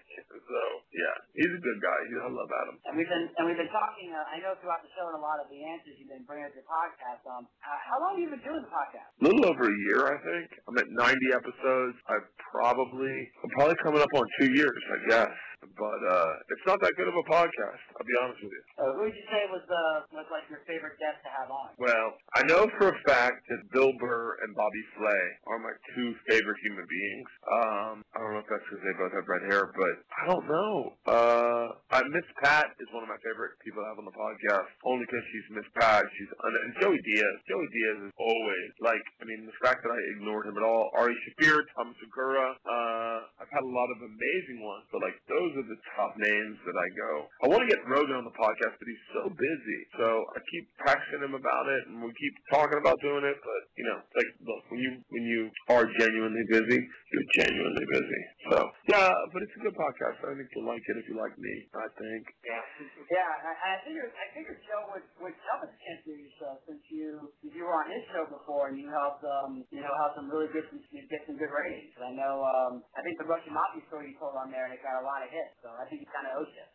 [0.96, 1.98] Yeah, he's a good guy.
[2.24, 2.76] I love Adam.
[2.88, 4.08] And we've been and we've been talking.
[4.16, 6.48] Uh, I know throughout the show and a lot of the answers you've been bringing
[6.48, 7.20] up your podcast.
[7.28, 9.12] Um, uh, how long have you been doing the podcast?
[9.20, 10.56] A little over a year, I think.
[10.64, 11.96] I'm at 90 episodes.
[12.08, 13.12] I probably
[13.44, 15.34] I'm probably coming up on two years, I guess.
[15.76, 17.82] But uh, it's not that good of a podcast.
[18.00, 18.62] I'll be honest with you.
[18.80, 19.84] Uh, who would you say was the
[20.16, 21.76] was like your favorite guest to have on?
[21.76, 26.16] Well, I know for a fact that Bill Burr and Bobby Flay are my two
[26.32, 27.28] favorite human beings.
[27.52, 30.46] Um, I don't know if that's because they both have red hair, but I don't
[30.48, 30.72] know.
[31.04, 34.72] Uh, I, Miss Pat is one of my favorite people to have on the podcast,
[34.88, 36.08] only because she's Miss Pat.
[36.16, 37.36] She's and Joey Diaz.
[37.44, 39.04] Joey Diaz is always like.
[39.20, 40.88] I mean, the fact that I ignored him at all.
[40.96, 42.56] Ari Shaffir, Thomas Segura.
[42.64, 46.56] Uh, I've had a lot of amazing ones, but like those are the top names
[46.64, 47.10] that I go.
[47.42, 49.80] I want to get Rogan on the podcast, but he's so busy.
[49.98, 53.38] So I keep texting him about it, and we keep talking about doing it.
[53.42, 58.22] But you know, like look, when you when you are genuinely busy, you're genuinely busy.
[58.50, 58.56] So
[58.88, 60.22] yeah, but it's a good podcast.
[60.22, 61.54] I think you'll like it if you like me.
[61.74, 62.22] I think.
[62.46, 62.62] Yeah,
[63.10, 63.30] yeah.
[63.46, 67.32] I, I figured I figured Joe would would at the chance your show since you
[67.42, 70.46] you were on his show before and you helped um you know help some really
[70.54, 71.90] good some, get some good ratings.
[71.98, 74.80] I know um I think the Russian Mafia story you told on there and it
[74.84, 75.55] got a lot of hits.
[75.62, 76.66] So I think he kind of you.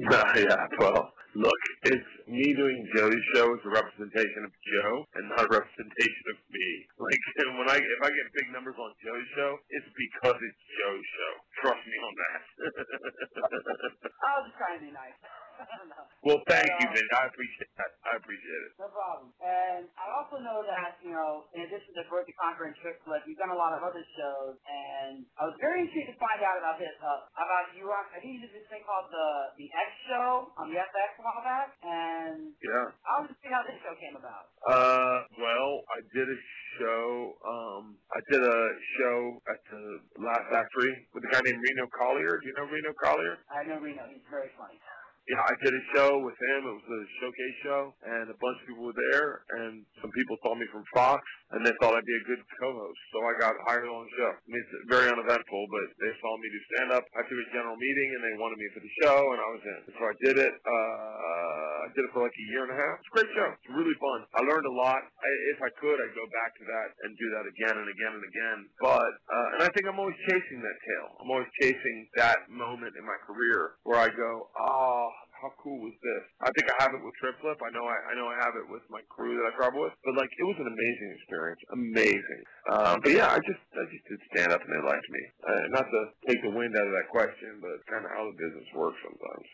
[0.00, 5.44] yeah, well, look, it's me doing Joe's show is a representation of Joe and not
[5.44, 6.68] a representation of me.
[6.96, 7.20] Like
[7.58, 11.32] when I if I get big numbers on Joe's show, it's because it's Joe's show.
[11.60, 12.42] Trust me on that.
[14.24, 15.18] I was just trying to be nice.
[15.60, 16.04] I don't know.
[16.24, 17.08] well, thank you, uh, Vin.
[17.20, 17.89] I appreciate that.
[18.10, 18.72] I appreciate it.
[18.82, 19.30] No problem.
[19.38, 22.98] And I also know that, you know, in addition to Bert the Conqueror and Trip
[23.06, 26.42] Flip, you've done a lot of other shows, and I was very intrigued to find
[26.42, 29.28] out about this, uh, about you, on- I think you did this thing called the,
[29.62, 32.86] the X Show on the FX a while back, and Yeah.
[33.06, 34.50] I was just see how this show came about.
[34.66, 36.38] Uh, well, I did a
[36.82, 37.06] show.
[37.46, 38.58] Um, I did a
[38.98, 39.16] show
[39.54, 39.82] at the
[40.18, 42.42] Laugh Factory with a guy named Reno Collier.
[42.42, 43.34] Do you know Reno Collier?
[43.54, 44.76] I know Reno, he's very funny.
[45.28, 46.58] Yeah, I did a show with him.
[46.66, 50.36] It was a showcase show, and a bunch of people were there, and some people
[50.42, 51.22] saw me from Fox,
[51.56, 53.00] and they thought I'd be a good co-host.
[53.10, 54.30] So I got hired on the show.
[54.30, 57.04] I mean, it's very uneventful, but they saw me do stand-up.
[57.18, 59.62] I took a general meeting, and they wanted me for the show, and I was
[59.66, 59.80] in.
[59.98, 60.54] So I did it.
[60.62, 63.02] Uh, I did it for like a year and a half.
[63.02, 63.48] It's a great show.
[63.50, 64.18] It's really fun.
[64.38, 65.02] I learned a lot.
[65.02, 68.12] I, if I could, I'd go back to that and do that again and again
[68.14, 68.58] and again.
[68.78, 71.06] But, uh, and I think I'm always chasing that tail.
[71.18, 75.96] I'm always chasing that moment in my career where I go, oh, how cool was
[76.04, 76.22] this?
[76.44, 77.56] I think I have it with Trip Flip.
[77.64, 79.96] I know I, I know I have it with my crew that I travel with.
[80.04, 81.60] But like, it was an amazing experience.
[81.72, 82.40] Amazing.
[82.68, 85.22] Um, but yeah, I just I just did stand up and they liked me.
[85.40, 88.36] Uh, not to take the wind out of that question, but kind of how the
[88.36, 89.46] business works sometimes.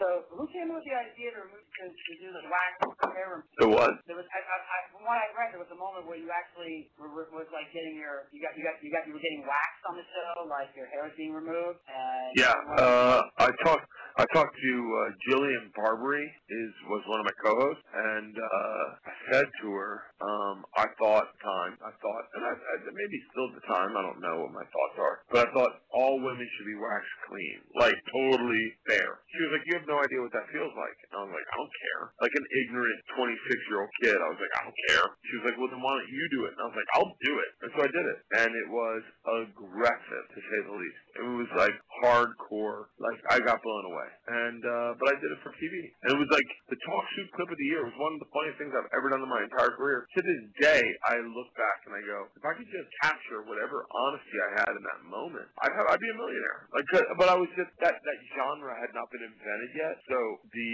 [0.00, 2.72] So who came up with the idea to, remove, to, to do the wax
[3.12, 3.56] hair removal?
[3.60, 3.92] So what?
[4.08, 6.30] There was, I, I, I, from what I read, there was a moment where you
[6.32, 9.22] actually were, were- was like getting your, you got, you got, you got, you were
[9.22, 11.82] getting waxed on the show, like your hair was being removed.
[11.90, 13.86] And Yeah, uh, I talked.
[14.18, 15.00] I talked to uh,
[15.30, 20.66] Jillian Barberie, is was one of my co-hosts, and uh, I said to her, um,
[20.74, 24.18] I thought time, I thought, and I, I maybe still at the time, I don't
[24.18, 27.94] know what my thoughts are, but I thought all women should be waxed clean, like
[28.10, 29.22] totally fair.
[29.30, 31.48] She was like, you have no idea what that feels like, and I was like,
[31.48, 32.02] I don't care.
[32.18, 35.06] Like an ignorant 26 year old kid, I was like, I don't care.
[35.28, 36.52] She was like, well then why don't you do it?
[36.58, 39.02] And I was like, I'll do it, and so I did it, and it was
[39.44, 41.02] aggressive to say the least.
[41.18, 42.94] It was like hardcore.
[43.02, 44.08] Like I got blown away.
[44.30, 45.74] And uh but I did it for TV.
[46.06, 47.82] And it was like the talk shoot clip of the year.
[47.82, 50.06] It was one of the funniest things I've ever done in my entire career.
[50.16, 53.84] To this day I look back and I go, if I could just capture whatever
[53.90, 56.70] honesty I had in that moment, I'd have I'd be a millionaire.
[56.74, 56.86] Like
[57.18, 59.96] but I was just that that genre had not been invented yet.
[60.08, 60.18] So
[60.50, 60.72] the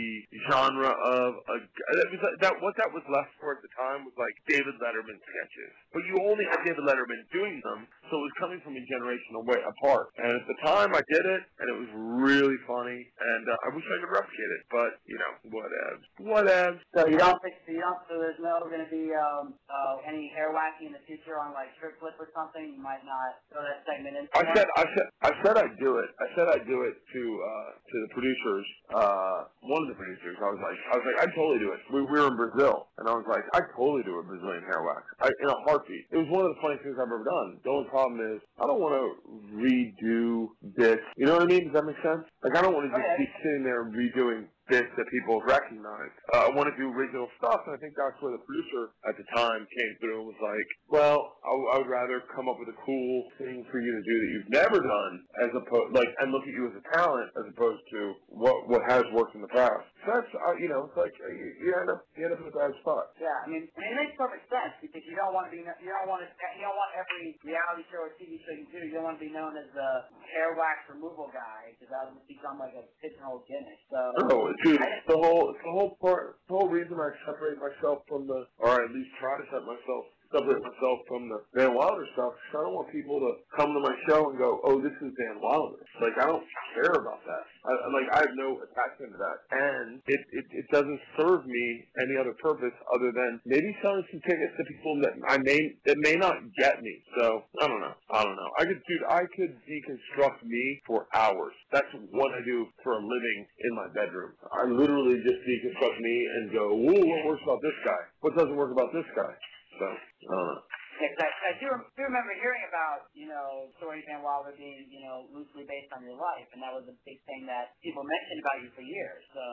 [0.50, 1.56] genre of a
[2.00, 5.18] that was that what that was left for at the time was like David Letterman
[5.20, 5.72] sketches.
[5.92, 9.38] But you only had David Letterman doing them, so it was coming from a generation
[9.38, 10.10] away apart.
[10.18, 11.90] And at the time I did it and it was
[12.24, 16.04] really funny and uh, I wish I could replicate it, but you know, whatevs.
[16.20, 16.80] Whatevs.
[16.94, 20.30] So you don't think, you don't, so there's no going to be um, uh, any
[20.34, 22.74] hair waxing in the future on like Trip Flip or something?
[22.74, 24.26] You might not throw that segment in.
[24.34, 26.10] I said, I said, I said I'd do it.
[26.18, 28.66] I said I'd do it to uh, to the producers.
[28.90, 30.36] Uh, one of the producers.
[30.42, 31.80] I was like, I was like, I'd totally do it.
[31.94, 34.82] We, we were in Brazil, and I was like, I'd totally do a Brazilian hair
[34.82, 36.10] wax I, in a heartbeat.
[36.10, 37.62] It was one of the funniest things I've ever done.
[37.62, 39.06] The only problem is, I don't want to
[39.54, 40.98] redo this.
[41.16, 41.70] You know what I mean?
[41.70, 42.26] Does that make sense?
[42.42, 43.22] Like, I don't want to just Okay.
[43.22, 46.16] be sitting there redoing bits that people have recognized.
[46.32, 49.14] Uh, I want to do original stuff, and I think that's where the producer at
[49.20, 52.72] the time came through and was like, "Well, I, I would rather come up with
[52.72, 56.32] a cool thing for you to do that you've never done, as opposed like, and
[56.32, 58.00] look at you as a talent, as opposed to
[58.32, 61.28] what what has worked in the past." So that's uh, you know, it's like uh,
[61.28, 63.12] you, you end up you end up in a bad spot.
[63.20, 66.08] Yeah, I mean, it makes perfect sense because you don't want to be, you don't
[66.08, 69.04] want to, you don't want every reality show or TV show you do, you don't
[69.04, 69.90] want to be known as the
[70.32, 73.80] hair wax removal guy because that would become like a pigeonhole gimmick.
[73.90, 74.00] So.
[74.28, 78.46] No, dude, the whole, the whole part, the whole reason I separate myself from the,
[78.58, 82.34] or at least try to set myself, separate myself from the Van Wilder stuff.
[82.50, 85.38] I don't want people to come to my show and go, "Oh, this is Van
[85.40, 86.44] Wilder." Like I don't
[86.74, 87.44] care about that.
[87.64, 91.86] I, like I have no attachment to that, and it, it it doesn't serve me
[92.02, 95.98] any other purpose other than maybe selling some tickets to people that I may that
[95.98, 96.94] may not get me.
[97.18, 97.94] So I don't know.
[98.10, 98.50] I don't know.
[98.58, 99.06] I could, dude.
[99.08, 101.54] I could deconstruct me for hours.
[101.72, 104.32] That's what I do for a living in my bedroom.
[104.52, 108.02] I literally just deconstruct me and go, "Whoa, what works about this guy?
[108.20, 109.32] What doesn't work about this guy?"
[109.78, 110.34] Don't know.
[110.34, 110.54] Uh,
[111.02, 114.86] yeah, 'cause I, I do, do remember hearing about, you know, stories Van Wilder being,
[114.88, 118.06] you know, loosely based on your life, and that was a big thing that people
[118.06, 119.22] mentioned about you for years.
[119.34, 119.44] So,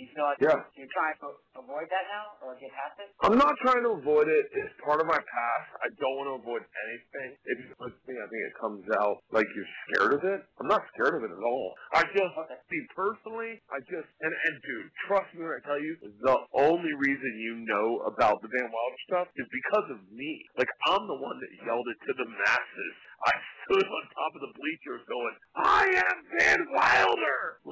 [0.00, 0.64] do you feel like Yeah.
[0.80, 1.28] you're trying to
[1.60, 3.12] avoid that now, or get past it?
[3.20, 4.48] I'm not trying to avoid it.
[4.48, 5.68] It's part of my past.
[5.84, 7.36] I don't want to avoid anything.
[7.44, 7.68] If you
[8.08, 10.40] me, I think it comes out like you're scared of it.
[10.56, 11.74] I'm not scared of it at all.
[11.92, 12.32] I just,
[12.72, 16.92] see, personally, I just, and, and dude, trust me when I tell you, the only
[16.96, 20.32] reason you know about the Van Wilder stuff is because of me.
[20.56, 22.94] Like, I'm the one that yelled it to the masses.
[23.20, 23.36] I
[23.68, 27.09] stood on top of the bleachers going, I am Van Wilder!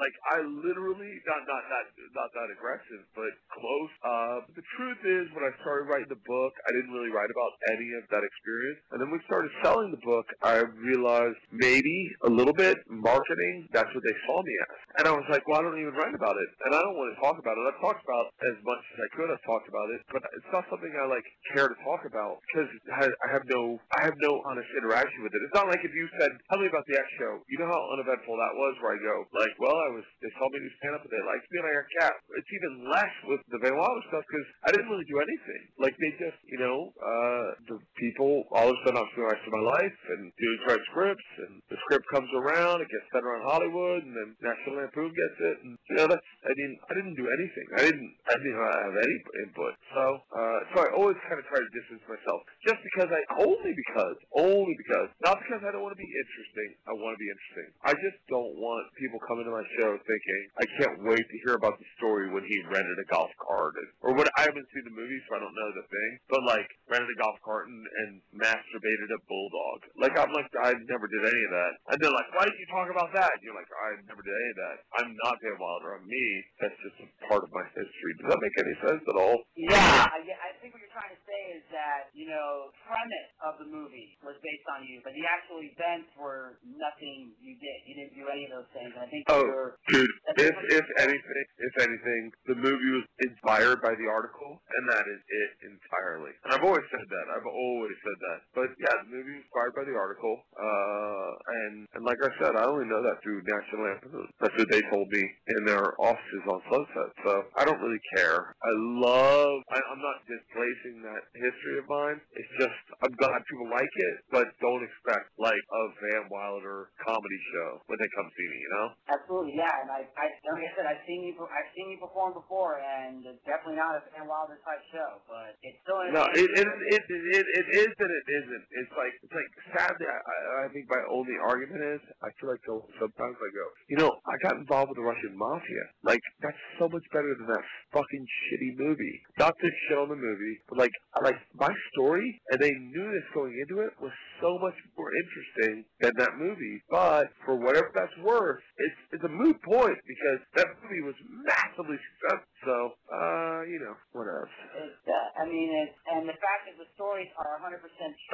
[0.09, 1.85] Like, I literally, not, not, not,
[2.16, 3.92] not that aggressive, but close.
[4.01, 4.38] Uh,
[4.79, 8.07] truth is, when I started writing the book, I didn't really write about any of
[8.14, 8.79] that experience.
[8.95, 13.91] And then we started selling the book, I realized maybe a little bit marketing, that's
[13.91, 14.79] what they saw me as.
[15.03, 16.51] And I was like, well, I don't even write about it.
[16.62, 17.67] And I don't want to talk about it.
[17.67, 19.29] I've talked about as much as I could.
[19.35, 22.71] I've talked about it, but it's not something I like care to talk about because
[22.95, 25.43] I have no, I have no honest interaction with it.
[25.43, 27.43] It's not like if you said, tell me about the X show.
[27.51, 30.47] You know how uneventful that was where I go, like, well, I was, they saw
[30.55, 32.21] me do stand up and they liked me and I got cast.
[32.38, 35.63] It's even less with the Van Wilder stuff because I didn't really do anything.
[35.81, 39.33] Like they just, you know, uh, the people all of a sudden I'm doing the
[39.33, 43.09] rest of my life and doing write scripts and the script comes around, it gets
[43.09, 46.77] sent around Hollywood and then National Lampoon gets it and you know that's I didn't
[46.85, 47.67] I didn't do anything.
[47.81, 49.17] I didn't I didn't have any
[49.49, 49.73] input.
[49.97, 50.05] So
[50.37, 54.21] uh so I always kind of try to distance myself just because I only because
[54.37, 56.77] only because not because I don't want to be interesting.
[56.85, 57.73] I want to be interesting.
[57.89, 61.57] I just don't want people coming to my show thinking I can't wait to hear
[61.57, 64.97] about the story when he rented a golf cart or what I haven't seen the
[64.99, 66.11] movie so I don't know the thing.
[66.27, 69.79] But like rented a golf cart and, and masturbated a bulldog.
[70.03, 71.73] Like I'm like I never did any of that.
[71.94, 73.31] And they're like, why did you talk about that?
[73.38, 74.77] And you're like, I never did any of that.
[74.99, 75.94] I'm not Van Wilder.
[75.94, 76.27] I'm me.
[76.59, 78.12] That's just a part of my history.
[78.18, 79.47] Does that make any sense at all?
[79.55, 83.59] Yeah, get- I think what you're trying to say is that, you know, premise of
[83.62, 87.79] the movie was based on you, but the actual events were nothing you did.
[87.87, 88.90] You didn't do any of those things.
[88.94, 89.44] And I think Oh.
[89.44, 94.83] you're, Dude, if if anything, if anything, the movie was inspired by the article, and
[94.90, 96.33] that is it entirely.
[96.44, 97.27] And I've always said that.
[97.37, 98.38] I've always said that.
[98.55, 100.35] But yeah, the movie was inspired by the article.
[100.57, 101.31] Uh,
[101.64, 104.29] and and like I said, I only know that through National Lampoon.
[104.40, 105.22] That's what they told me
[105.57, 107.11] in their offices on Sunset.
[107.24, 108.53] So I don't really care.
[108.62, 108.72] I
[109.05, 109.62] love.
[109.72, 112.19] I, I'm not displacing that history of mine.
[112.37, 117.41] It's just I'm glad people like it, but don't expect like a Van Wilder comedy
[117.53, 118.59] show when they come see me.
[118.59, 118.87] You know.
[119.14, 119.71] absolutely, yeah.
[119.85, 123.23] And I, I, like I said, I've seen you, I've seen you perform before, and
[123.25, 127.03] it's definitely not a Van Wilder type show, but it's still No, it it, it
[127.09, 128.64] it it is and it isn't.
[128.83, 132.61] It's like it's like sadly, I, I- think my only argument is I feel like
[133.01, 135.85] sometimes I go, you know, I got involved with the Russian mafia.
[136.05, 139.17] Like that's so much better than that fucking shitty movie.
[139.41, 140.93] Not to shit on the movie, but like
[141.25, 145.85] like my story, and they knew this going into it was so much more interesting
[146.01, 146.83] than that movie.
[146.91, 151.99] But for whatever that's worth, it's it's a moot point because that movie was massively
[151.99, 152.47] successful.
[152.67, 152.75] So
[153.15, 154.49] uh, you know, whatever.
[154.79, 157.79] It's, uh, I mean, it's, and the fact that the stories are 100%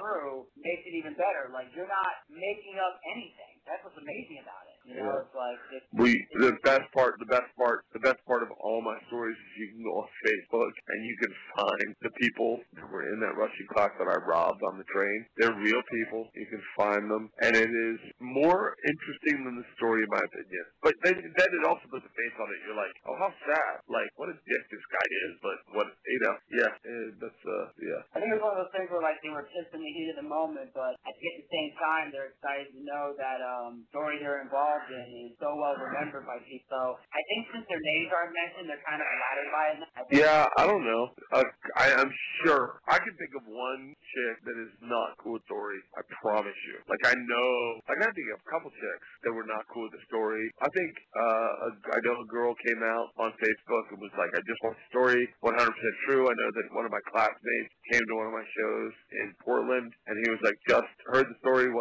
[0.00, 1.52] true makes it even better.
[1.52, 3.60] Like, you're not making up anything.
[3.68, 4.73] That's what's amazing about it.
[4.84, 5.20] You know, Yeah.
[5.24, 8.82] it's like, it's, We the best part, the best part, the best part of all
[8.84, 12.84] my stories is you can go on Facebook and you can find the people that
[12.92, 15.24] were in that Russian class that I robbed on the train.
[15.40, 16.28] They're real people.
[16.36, 20.64] You can find them, and it is more interesting than the story, in my opinion.
[20.84, 22.58] But then, then it also puts a face on it.
[22.68, 23.74] You're like, oh, how sad.
[23.88, 25.32] Like, what a dick this guy is.
[25.40, 28.00] But what, you know, yeah, eh, that's, uh, yeah.
[28.12, 30.12] I think it's one of those things where like they were pissed in the heat
[30.12, 34.18] of the moment, but at the same time they're excited to know that um story
[34.20, 36.98] they're involved in is so well remembered by people.
[37.12, 39.78] I think since their names aren't mentioned, they're kind of flattered by it.
[39.94, 41.14] I Yeah, I don't know.
[41.32, 41.46] Uh,
[41.76, 42.12] I, I'm
[42.42, 42.80] sure.
[42.88, 45.78] I can think of one chick that is not cool with the story.
[45.98, 46.76] I promise you.
[46.86, 47.52] Like I know.
[47.90, 50.44] Like I think of a couple chicks that were not cool with the story.
[50.62, 54.32] I think uh, a, I know a girl came out on Facebook and was like,
[54.32, 55.54] "I just want the story 100%
[56.06, 58.92] true." I know that one of my classmates came to one of my shows
[59.24, 61.74] in Portland and he was like, "Just heard the story 100%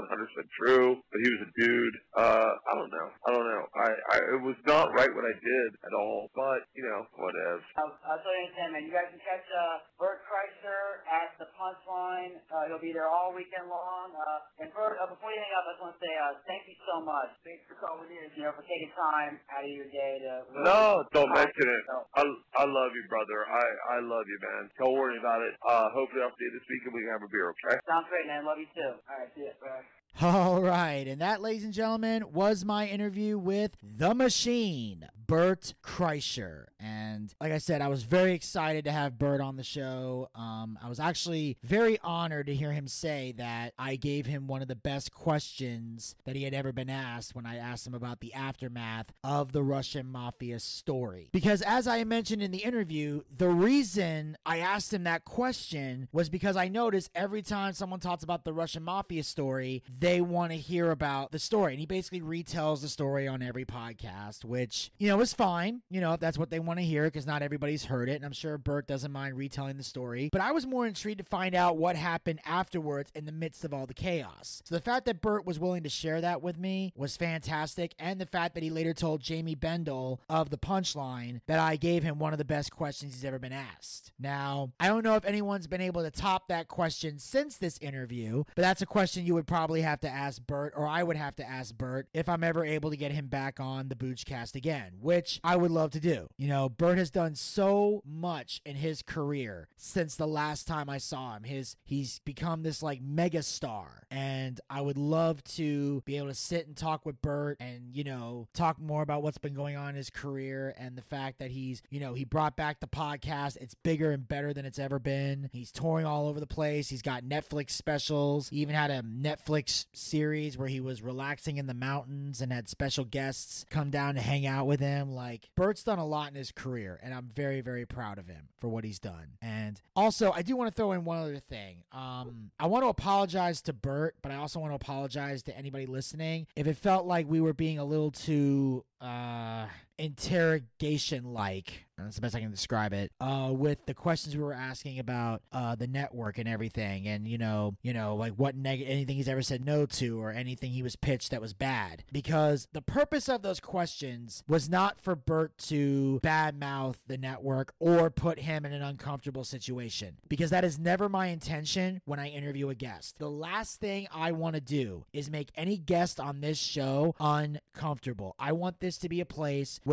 [0.60, 1.96] true," but he was a dude.
[2.18, 3.08] Uh, I don't know.
[3.24, 3.64] I don't know.
[3.78, 6.28] I, I it was not right what I did at all.
[6.36, 7.64] But you know, whatever.
[7.80, 8.84] I'll, I'll tell you anything, man.
[8.88, 12.42] You guys can catch uh, Bert Kreischer at the Punchline.
[12.50, 14.14] Uh, he'll be there all weekend long.
[14.14, 16.64] Uh, and Bert, uh, before you hang up, I just want to say uh, thank
[16.68, 17.32] you so much.
[17.46, 18.28] Thanks for calling in.
[18.36, 20.32] You know, for taking time out of your day to.
[20.66, 21.84] No, don't mention it.
[21.88, 22.24] So, I,
[22.62, 23.40] I love you, brother.
[23.48, 23.66] I,
[23.96, 24.64] I love you, man.
[24.80, 25.54] Don't worry about it.
[25.64, 27.78] Uh, hopefully I'll see you this week and we can have a beer, okay?
[27.88, 28.46] sounds great, man.
[28.46, 28.98] Love you too.
[28.98, 29.54] All right, see you.
[29.62, 30.03] Bye.
[30.22, 36.66] All right, and that, ladies and gentlemen, was my interview with the machine, Bert Kreischer.
[36.80, 40.30] And like I said, I was very excited to have Bert on the show.
[40.36, 44.62] Um, I was actually very honored to hear him say that I gave him one
[44.62, 48.20] of the best questions that he had ever been asked when I asked him about
[48.20, 51.30] the aftermath of the Russian mafia story.
[51.32, 56.30] Because as I mentioned in the interview, the reason I asked him that question was
[56.30, 60.60] because I noticed every time someone talks about the Russian mafia story, they want to
[60.60, 61.74] hear about the story.
[61.74, 65.82] And he basically retells the story on every podcast, which, you know, is fine.
[65.90, 68.16] You know, if that's what they want to hear, because not everybody's heard it.
[68.16, 70.30] And I'm sure Bert doesn't mind retelling the story.
[70.32, 73.74] But I was more intrigued to find out what happened afterwards in the midst of
[73.74, 74.62] all the chaos.
[74.66, 77.96] So the fact that Bert was willing to share that with me was fantastic.
[77.98, 82.04] And the fact that he later told Jamie Bendel of the punchline that I gave
[82.04, 84.12] him one of the best questions he's ever been asked.
[84.20, 88.44] Now, I don't know if anyone's been able to top that question since this interview,
[88.56, 91.36] but that's a question you would probably have to ask Bert, or I would have
[91.38, 94.94] to ask Bert if I'm ever able to get him back on the Boochcast again,
[95.04, 96.28] which I would love to do.
[96.38, 100.98] You know, Bert has done so much in his career since the last time I
[100.98, 101.44] saw him.
[101.44, 106.34] His he's become this like mega star, and I would love to be able to
[106.34, 109.90] sit and talk with Bert and you know talk more about what's been going on
[109.90, 113.58] in his career and the fact that he's you know he brought back the podcast.
[113.58, 115.50] It's bigger and better than it's ever been.
[115.52, 116.90] He's touring all over the place.
[116.90, 118.50] He's got Netflix specials.
[118.50, 122.70] He even had a Netflix series where he was relaxing in the mountains and had
[122.70, 124.93] special guests come down to hang out with him.
[125.02, 128.50] Like Bert's done a lot in his career, and I'm very very proud of him
[128.60, 129.38] for what he's done.
[129.42, 131.84] And also, I do want to throw in one other thing.
[131.92, 135.86] Um, I want to apologize to Bert, but I also want to apologize to anybody
[135.86, 139.66] listening if it felt like we were being a little too uh
[140.04, 144.54] interrogation like that's the best i can describe it uh with the questions we were
[144.54, 148.84] asking about uh the network and everything and you know you know like what neg
[148.86, 152.04] anything he's ever said no to or anything he was pitched that was bad.
[152.12, 158.10] Because the purpose of those questions was not for bert to badmouth the network or
[158.10, 160.18] put him in an uncomfortable situation.
[160.28, 163.20] Because that is never my intention when i interview a guest.
[163.20, 168.36] The last thing i want to do is make any guest on this show uncomfortable.
[168.40, 169.93] I want this to be a place where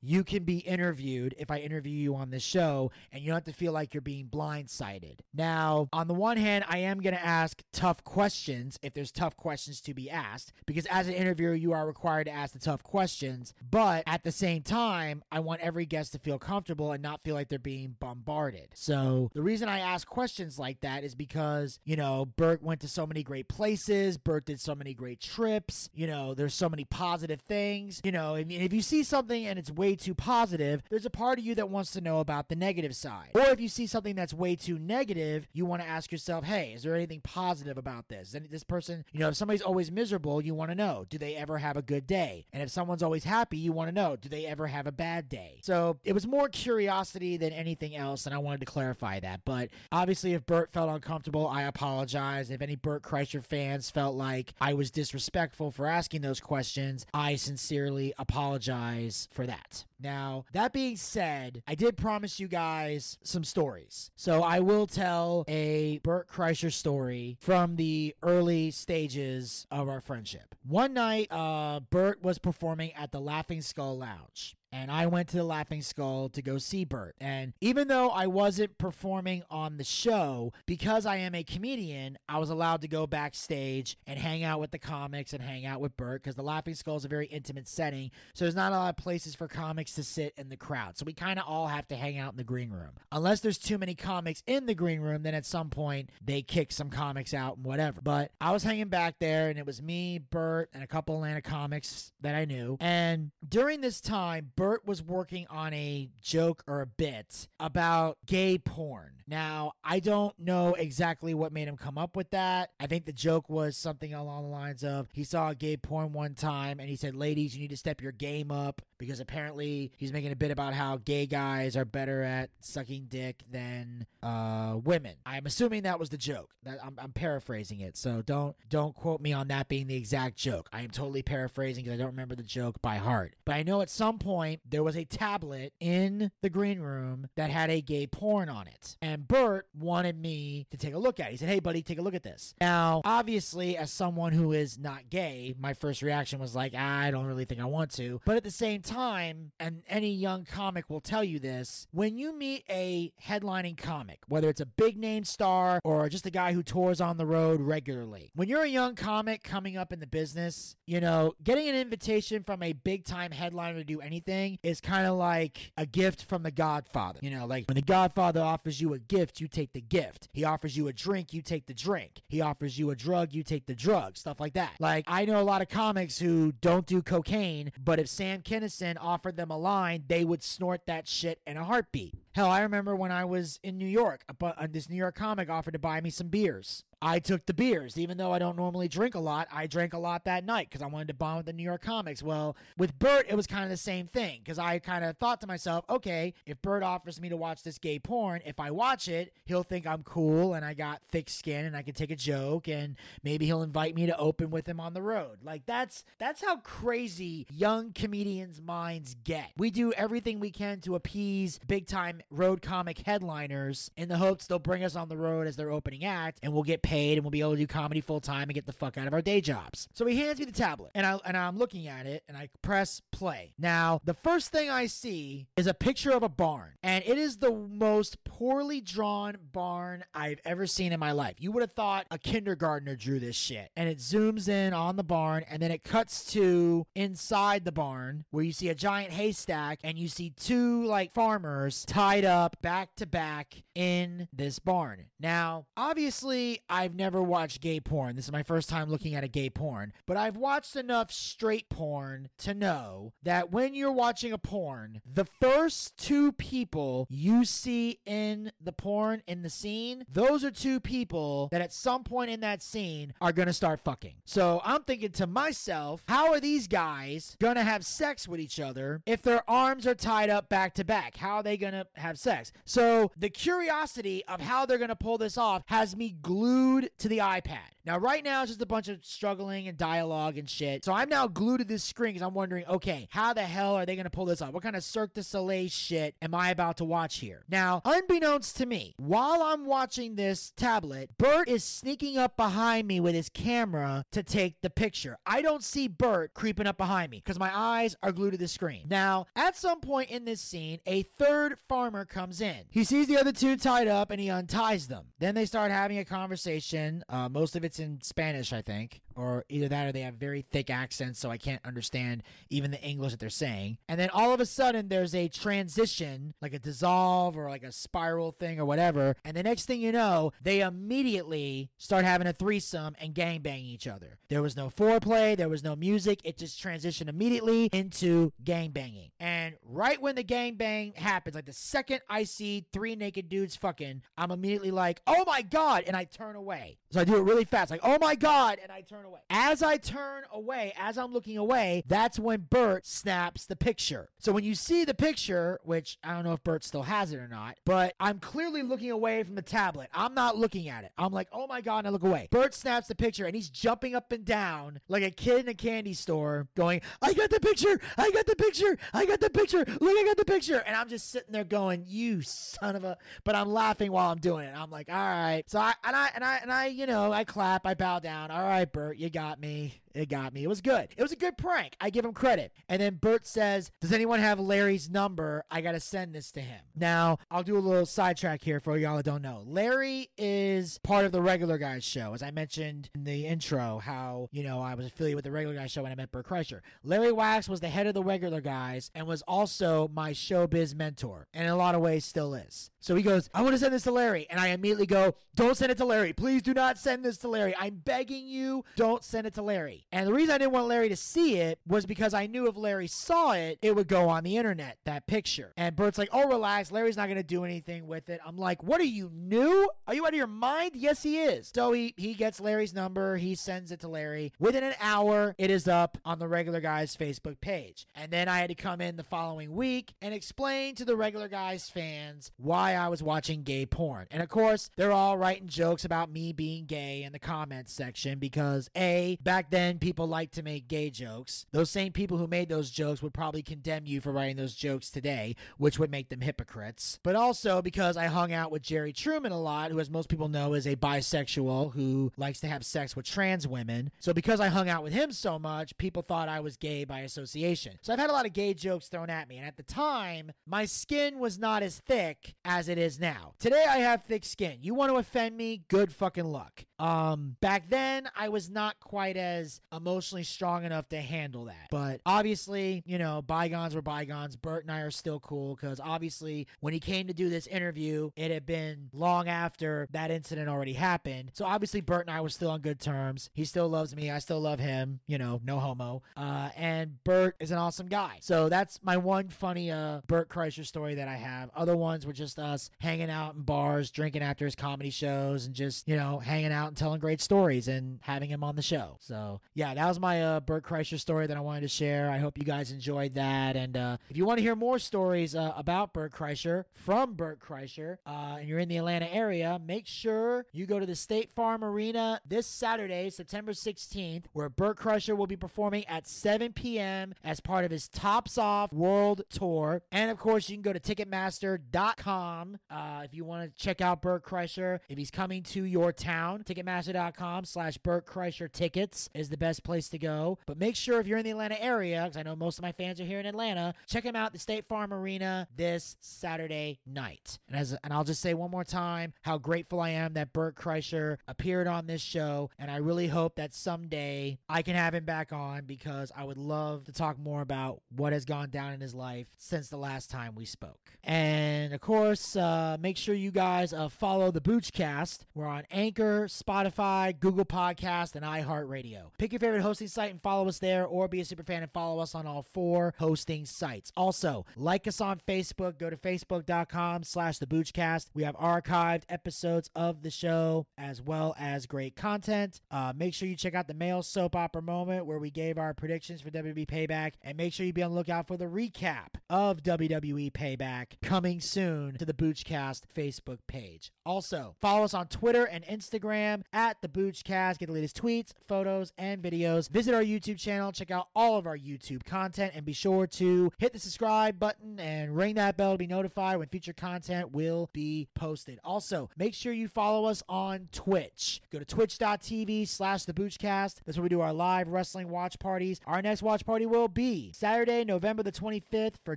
[0.00, 3.44] you can be interviewed if I interview you on this show and you don't have
[3.44, 5.20] to feel like you're being blindsided.
[5.34, 9.36] Now, on the one hand, I am going to ask tough questions if there's tough
[9.36, 12.82] questions to be asked because as an interviewer, you are required to ask the tough
[12.82, 13.54] questions.
[13.68, 17.34] But at the same time, I want every guest to feel comfortable and not feel
[17.34, 18.68] like they're being bombarded.
[18.74, 22.88] So the reason I ask questions like that is because, you know, Bert went to
[22.88, 26.84] so many great places, Bert did so many great trips, you know, there's so many
[26.84, 28.00] positive things.
[28.04, 31.44] You know, if you see something and it's way too positive, there's a part of
[31.44, 33.30] you that wants to know about the negative side.
[33.34, 36.72] Or if you see something that's way too negative, you want to ask yourself, hey,
[36.74, 38.34] is there anything positive about this?
[38.34, 41.36] And this person, you know, if somebody's always miserable, you want to know, do they
[41.36, 42.46] ever have a good day?
[42.52, 45.28] And if someone's always happy, you want to know, do they ever have a bad
[45.28, 45.60] day?
[45.62, 49.40] So it was more curiosity than anything else, and I wanted to clarify that.
[49.44, 52.50] But obviously, if Bert felt uncomfortable, I apologize.
[52.50, 57.36] If any Bert Kreischer fans felt like I was disrespectful for asking those questions, I
[57.36, 59.84] sincerely apologize for that.
[60.00, 64.10] Now, that being said, I did promise you guys some stories.
[64.16, 70.54] So I will tell a Bert Kreischer story from the early stages of our friendship.
[70.66, 74.56] One night, uh, Bert was performing at the Laughing Skull Lounge.
[74.72, 77.16] And I went to the Laughing Skull to go see Bert.
[77.20, 82.38] And even though I wasn't performing on the show, because I am a comedian, I
[82.38, 85.96] was allowed to go backstage and hang out with the comics and hang out with
[85.96, 88.10] Bert because the Laughing Skull is a very intimate setting.
[88.34, 90.96] So there's not a lot of places for comics to sit in the crowd.
[90.96, 92.90] So we kind of all have to hang out in the green room.
[93.12, 96.72] Unless there's too many comics in the green room, then at some point they kick
[96.72, 98.00] some comics out and whatever.
[98.02, 101.20] But I was hanging back there and it was me, Bert, and a couple of
[101.20, 102.76] Atlanta comics that I knew.
[102.80, 108.58] And during this time, Bert was working on a joke or a bit about gay
[108.58, 109.22] porn.
[109.26, 112.70] Now, I don't know exactly what made him come up with that.
[112.78, 116.34] I think the joke was something along the lines of he saw gay porn one
[116.34, 120.12] time and he said, Ladies, you need to step your game up because apparently he's
[120.12, 125.14] making a bit about how gay guys are better at sucking dick than uh, women.
[125.24, 126.50] I'm assuming that was the joke.
[126.64, 130.36] That I'm, I'm paraphrasing it, so don't don't quote me on that being the exact
[130.36, 130.68] joke.
[130.72, 133.36] I am totally paraphrasing because I don't remember the joke by heart.
[133.46, 137.50] But I know at some point there was a tablet in the green room that
[137.50, 141.28] had a gay porn on it, and Bert wanted me to take a look at.
[141.28, 141.32] it.
[141.32, 144.78] He said, "Hey, buddy, take a look at this." Now, obviously, as someone who is
[144.78, 148.36] not gay, my first reaction was like, "I don't really think I want to," but
[148.36, 152.64] at the same time, and any young comic will tell you this, when you meet
[152.70, 157.00] a headlining comic, whether it's a big name star or just a guy who tours
[157.00, 161.00] on the road regularly, when you're a young comic coming up in the business, you
[161.00, 165.16] know, getting an invitation from a big time headliner to do anything is kind of
[165.16, 167.18] like a gift from the Godfather.
[167.22, 170.28] You know, like when the Godfather offers you a gift, you take the gift.
[170.32, 172.22] He offers you a drink, you take the drink.
[172.28, 174.16] He offers you a drug, you take the drug.
[174.16, 174.72] Stuff like that.
[174.78, 178.96] Like I know a lot of comics who don't do cocaine, but if Sam Kinison
[179.00, 182.14] offered them a line, they would snort that shit in a heartbeat.
[182.32, 185.72] Hell, I remember when I was in New York, uh, this New York comic offered
[185.72, 186.84] to buy me some beers.
[187.02, 189.48] I took the beers, even though I don't normally drink a lot.
[189.50, 191.82] I drank a lot that night because I wanted to bond with the New York
[191.82, 192.22] comics.
[192.22, 195.40] Well, with Bert, it was kind of the same thing because I kind of thought
[195.40, 199.08] to myself, okay, if Bert offers me to watch this gay porn, if I watch
[199.08, 202.16] it, he'll think I'm cool and I got thick skin and I can take a
[202.16, 205.38] joke and maybe he'll invite me to open with him on the road.
[205.42, 209.52] Like that's that's how crazy young comedians' minds get.
[209.56, 214.46] We do everything we can to appease big time road comic headliners in the hopes
[214.46, 217.22] they'll bring us on the road as their opening act and we'll get paid and
[217.22, 219.22] we'll be able to do comedy full time and get the fuck out of our
[219.22, 219.88] day jobs.
[219.92, 222.48] So he hands me the tablet and I and I'm looking at it and I
[222.62, 223.54] press play.
[223.58, 227.38] Now, the first thing I see is a picture of a barn and it is
[227.38, 231.36] the most poorly drawn barn I've ever seen in my life.
[231.38, 233.70] You would have thought a kindergartner drew this shit.
[233.76, 238.24] And it zooms in on the barn and then it cuts to inside the barn
[238.30, 242.96] where you see a giant haystack and you see two like farmers tied up back
[242.96, 245.06] to back in this barn.
[245.18, 248.16] Now, obviously, I've never watched gay porn.
[248.16, 251.68] This is my first time looking at a gay porn, but I've watched enough straight
[251.68, 257.98] porn to know that when you're watching a porn, the first two people you see
[258.06, 262.40] in the porn in the scene, those are two people that at some point in
[262.40, 264.14] that scene are going to start fucking.
[264.24, 268.58] So I'm thinking to myself, how are these guys going to have sex with each
[268.58, 271.18] other if their arms are tied up back to back?
[271.18, 272.52] How are they going to have sex?
[272.64, 277.08] So the curiosity of how they're going to pull this off has me glued to
[277.08, 277.58] the iPad.
[277.86, 280.84] Now, right now, it's just a bunch of struggling and dialogue and shit.
[280.84, 283.86] So I'm now glued to this screen because I'm wondering, okay, how the hell are
[283.86, 284.52] they going to pull this off?
[284.52, 287.44] What kind of Cirque du Soleil shit am I about to watch here?
[287.48, 293.00] Now, unbeknownst to me, while I'm watching this tablet, Bert is sneaking up behind me
[293.00, 295.16] with his camera to take the picture.
[295.24, 298.46] I don't see Bert creeping up behind me because my eyes are glued to the
[298.46, 298.86] screen.
[298.90, 302.66] Now, at some point in this scene, a third farmer comes in.
[302.68, 305.06] He sees the other two tied up and he unties them.
[305.18, 306.59] Then they start having a conversation.
[307.08, 310.42] Uh, most of it's in Spanish, I think, or either that or they have very
[310.42, 313.78] thick accents, so I can't understand even the English that they're saying.
[313.88, 317.72] And then all of a sudden, there's a transition, like a dissolve or like a
[317.72, 319.16] spiral thing or whatever.
[319.24, 323.86] And the next thing you know, they immediately start having a threesome and gangbanging each
[323.86, 324.18] other.
[324.28, 326.20] There was no foreplay, there was no music.
[326.24, 329.10] It just transitioned immediately into gangbanging.
[329.18, 334.02] And right when the gangbang happens, like the second I see three naked dudes fucking,
[334.16, 335.84] I'm immediately like, oh my God.
[335.86, 336.79] And I turn away.
[336.92, 338.58] So I do it really fast, like, oh my God.
[338.60, 339.20] And I turn away.
[339.30, 344.08] As I turn away, as I'm looking away, that's when Bert snaps the picture.
[344.18, 347.18] So when you see the picture, which I don't know if Bert still has it
[347.18, 349.88] or not, but I'm clearly looking away from the tablet.
[349.94, 350.90] I'm not looking at it.
[350.98, 352.26] I'm like, oh my God, and I look away.
[352.32, 355.54] Bert snaps the picture and he's jumping up and down like a kid in a
[355.54, 357.80] candy store, going, I got the picture.
[357.98, 358.76] I got the picture.
[358.92, 359.64] I got the picture.
[359.80, 360.58] Look, I got the picture.
[360.66, 364.18] And I'm just sitting there going, you son of a, but I'm laughing while I'm
[364.18, 364.54] doing it.
[364.56, 365.44] I'm like, all right.
[365.46, 368.30] So I, and I, and I, and I, you know, I clap, I bow down.
[368.30, 369.82] All right, Bert, you got me.
[369.94, 370.44] It got me.
[370.44, 370.88] It was good.
[370.96, 371.76] It was a good prank.
[371.80, 372.52] I give him credit.
[372.68, 375.44] And then Bert says, Does anyone have Larry's number?
[375.50, 376.60] I got to send this to him.
[376.76, 379.42] Now, I'll do a little sidetrack here for y'all that don't know.
[379.46, 382.14] Larry is part of the Regular Guys show.
[382.14, 385.56] As I mentioned in the intro, how, you know, I was affiliated with the Regular
[385.56, 386.60] Guys show when I met Bert Kreischer.
[386.84, 391.26] Larry Wachs was the head of the Regular Guys and was also my showbiz mentor,
[391.34, 392.70] and in a lot of ways still is.
[392.80, 394.26] So he goes, I want to send this to Larry.
[394.30, 396.12] And I immediately go, Don't send it to Larry.
[396.12, 397.54] Please do not send this to Larry.
[397.58, 399.79] I'm begging you, don't send it to Larry.
[399.92, 402.56] And the reason I didn't want Larry to see it was because I knew if
[402.56, 405.52] Larry saw it, it would go on the internet, that picture.
[405.56, 406.70] And Bert's like, Oh, relax.
[406.70, 408.20] Larry's not going to do anything with it.
[408.24, 409.68] I'm like, What are you new?
[409.86, 410.72] Are you out of your mind?
[410.74, 411.50] Yes, he is.
[411.54, 413.16] So he, he gets Larry's number.
[413.16, 414.32] He sends it to Larry.
[414.38, 417.86] Within an hour, it is up on the regular guy's Facebook page.
[417.94, 421.28] And then I had to come in the following week and explain to the regular
[421.28, 424.06] guy's fans why I was watching gay porn.
[424.10, 428.18] And of course, they're all writing jokes about me being gay in the comments section
[428.18, 431.46] because A, back then people like to make gay jokes.
[431.52, 434.90] Those same people who made those jokes would probably condemn you for writing those jokes
[434.90, 436.98] today, which would make them hypocrites.
[437.02, 440.28] But also because I hung out with Jerry Truman a lot, who as most people
[440.28, 443.90] know is a bisexual who likes to have sex with trans women.
[444.00, 447.00] So because I hung out with him so much, people thought I was gay by
[447.00, 447.78] association.
[447.82, 449.38] So I've had a lot of gay jokes thrown at me.
[449.38, 453.34] And at the time, my skin was not as thick as it is now.
[453.38, 454.58] Today I have thick skin.
[454.62, 455.62] You want to offend me?
[455.68, 456.64] Good fucking luck.
[456.78, 461.68] Um, back then I was not quite as emotionally strong enough to handle that.
[461.70, 464.36] But obviously, you know, bygones were bygones.
[464.36, 468.10] Bert and I are still cool because obviously when he came to do this interview,
[468.16, 471.30] it had been long after that incident already happened.
[471.34, 473.30] So obviously Bert and I were still on good terms.
[473.34, 474.10] He still loves me.
[474.10, 475.00] I still love him.
[475.06, 476.02] You know, no homo.
[476.16, 478.18] Uh, and Bert is an awesome guy.
[478.20, 481.50] So that's my one funny uh Bert Kreischer story that I have.
[481.54, 485.54] Other ones were just us hanging out in bars, drinking after his comedy shows, and
[485.54, 488.96] just you know hanging out and telling great stories and having him on the show.
[489.00, 492.08] So yeah, that was my uh, Bert Kreischer story that I wanted to share.
[492.10, 493.56] I hope you guys enjoyed that.
[493.56, 497.40] And uh, if you want to hear more stories uh, about Bert Kreischer from Bert
[497.40, 501.30] Kreischer, uh, and you're in the Atlanta area, make sure you go to the State
[501.34, 507.12] Farm Arena this Saturday, September 16th, where Bert Kreischer will be performing at 7 p.m.
[507.24, 509.82] as part of his Tops Off World Tour.
[509.90, 514.00] And of course, you can go to Ticketmaster.com uh, if you want to check out
[514.00, 514.78] Bert Kreischer.
[514.88, 519.88] If he's coming to your town, Ticketmaster.com slash Bert Kreischer tickets is the best place
[519.88, 520.38] to go.
[520.46, 522.72] But make sure if you're in the Atlanta area, because I know most of my
[522.72, 526.78] fans are here in Atlanta, check him out at the State Farm Arena this Saturday
[526.86, 527.38] night.
[527.48, 530.54] And as and I'll just say one more time how grateful I am that Bert
[530.54, 535.04] Kreischer appeared on this show, and I really hope that someday I can have him
[535.04, 538.80] back on because I would love to talk more about what has gone down in
[538.80, 540.90] his life since the last time we spoke.
[541.02, 545.20] And of course, uh, make sure you guys uh, follow the Boochcast.
[545.34, 549.10] We're on Anchor, Spotify, Google Podcast, and iHeartRadio.
[549.18, 551.72] Pick your favorite hosting site and follow us there, or be a super fan and
[551.72, 553.92] follow us on all four hosting sites.
[553.96, 555.78] Also, like us on Facebook.
[555.78, 558.06] Go to facebook.com slash the Boochcast.
[558.14, 562.60] We have archived episodes of the show as well as great content.
[562.70, 565.74] Uh, make sure you check out the male soap opera moment where we gave our
[565.74, 569.14] predictions for WWE Payback, and make sure you be on the lookout for the recap
[569.28, 573.92] of WWE Payback coming soon to the Boochcast Facebook page.
[574.04, 577.58] Also, follow us on Twitter and Instagram at the Boochcast.
[577.58, 579.68] Get the latest tweets, photos, and videos.
[579.70, 580.72] Visit our YouTube channel.
[580.72, 584.78] Check out all of our YouTube content, and be sure to hit the subscribe button
[584.80, 588.58] and ring that bell to be notified when future content will be posted.
[588.64, 591.40] Also, make sure you follow us on Twitch.
[591.50, 593.80] Go to twitch.tv slash the Boochcast.
[593.84, 595.80] That's where we do our live wrestling watch parties.
[595.86, 599.16] Our next watch party will be Saturday, November the 25th for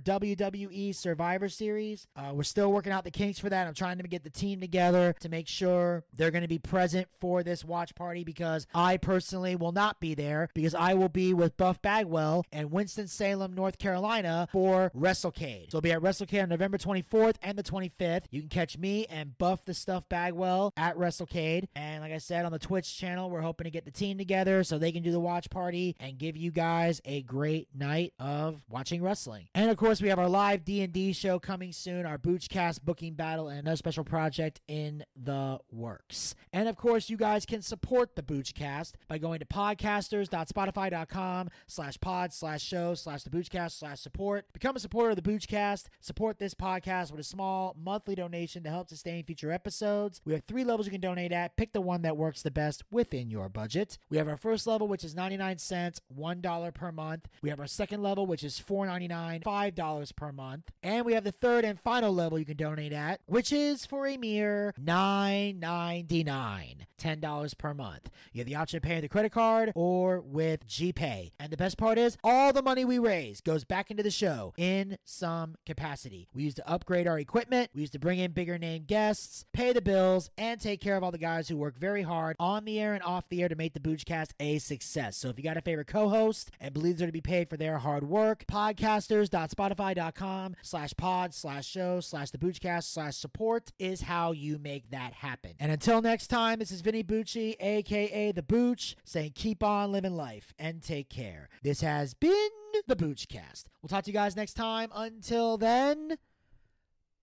[0.00, 2.06] WWE Survivor Series.
[2.16, 3.66] Uh, we're still working out the kinks for that.
[3.66, 7.08] I'm trying to get the team together to make sure they're going to be present
[7.20, 11.34] for this watch party because I personally will not be there because I will be
[11.34, 15.70] with Buff Bagwell and Winston-Salem, North Carolina for WrestleCade.
[15.70, 18.24] So we'll be at WrestleCade on November 24th and the 25th.
[18.30, 21.66] You can catch me and Buff the Stuff Bagwell at WrestleCade.
[21.74, 24.64] And like I said on the Twitch channel, we're hoping to get the team together
[24.64, 28.62] so they can do the watch party and give you guys a great night of
[28.68, 29.48] watching wrestling.
[29.54, 33.48] And of course, we have our live D&D show coming soon, our Boochcast booking battle
[33.48, 36.34] and another special project in the works.
[36.52, 39.46] And of course, you guys can support the Boochcast by going to
[39.84, 44.46] podcasters.spotify.com slash pod slash show slash the Boochcast slash support.
[44.52, 45.86] Become a supporter of the Boochcast.
[46.00, 50.20] Support this podcast with a small monthly donation to help sustain future episodes.
[50.24, 51.56] We have three levels you can donate at.
[51.56, 53.98] Pick the one that works the best within your budget.
[54.10, 57.28] We have our first level, which is 99 cents, $1 per month.
[57.42, 60.70] We have our second level, which is $4.99, $5 per month.
[60.82, 64.06] And we have the third and final level you can donate at, which is for
[64.06, 68.10] a mere $9.99, $10 per month.
[68.32, 71.32] You have the option of paying a credit card or with GPay.
[71.38, 74.54] And the best part is, all the money we raise goes back into the show
[74.56, 76.28] in some capacity.
[76.34, 79.72] We use to upgrade our equipment, we use to bring in bigger name guests, pay
[79.72, 82.80] the bills, and take care of all the guys who work very hard on the
[82.80, 85.16] air and off the air to make the Boochcast a success.
[85.16, 87.78] So if you got a favorite co-host and believes they're to be paid for their
[87.78, 94.58] hard work, podcasters.spotify.com slash pod slash show slash the Boochcast slash support is how you
[94.58, 95.52] make that happen.
[95.58, 100.14] And until next time, this is Vinny Bucci, aka The Booch, saying keep on living
[100.14, 101.48] life and take care.
[101.62, 102.50] This has been
[102.86, 103.64] the Boochcast.
[103.82, 104.90] We'll talk to you guys next time.
[104.94, 106.18] Until then,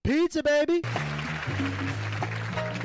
[0.04, 0.82] pizza, baby.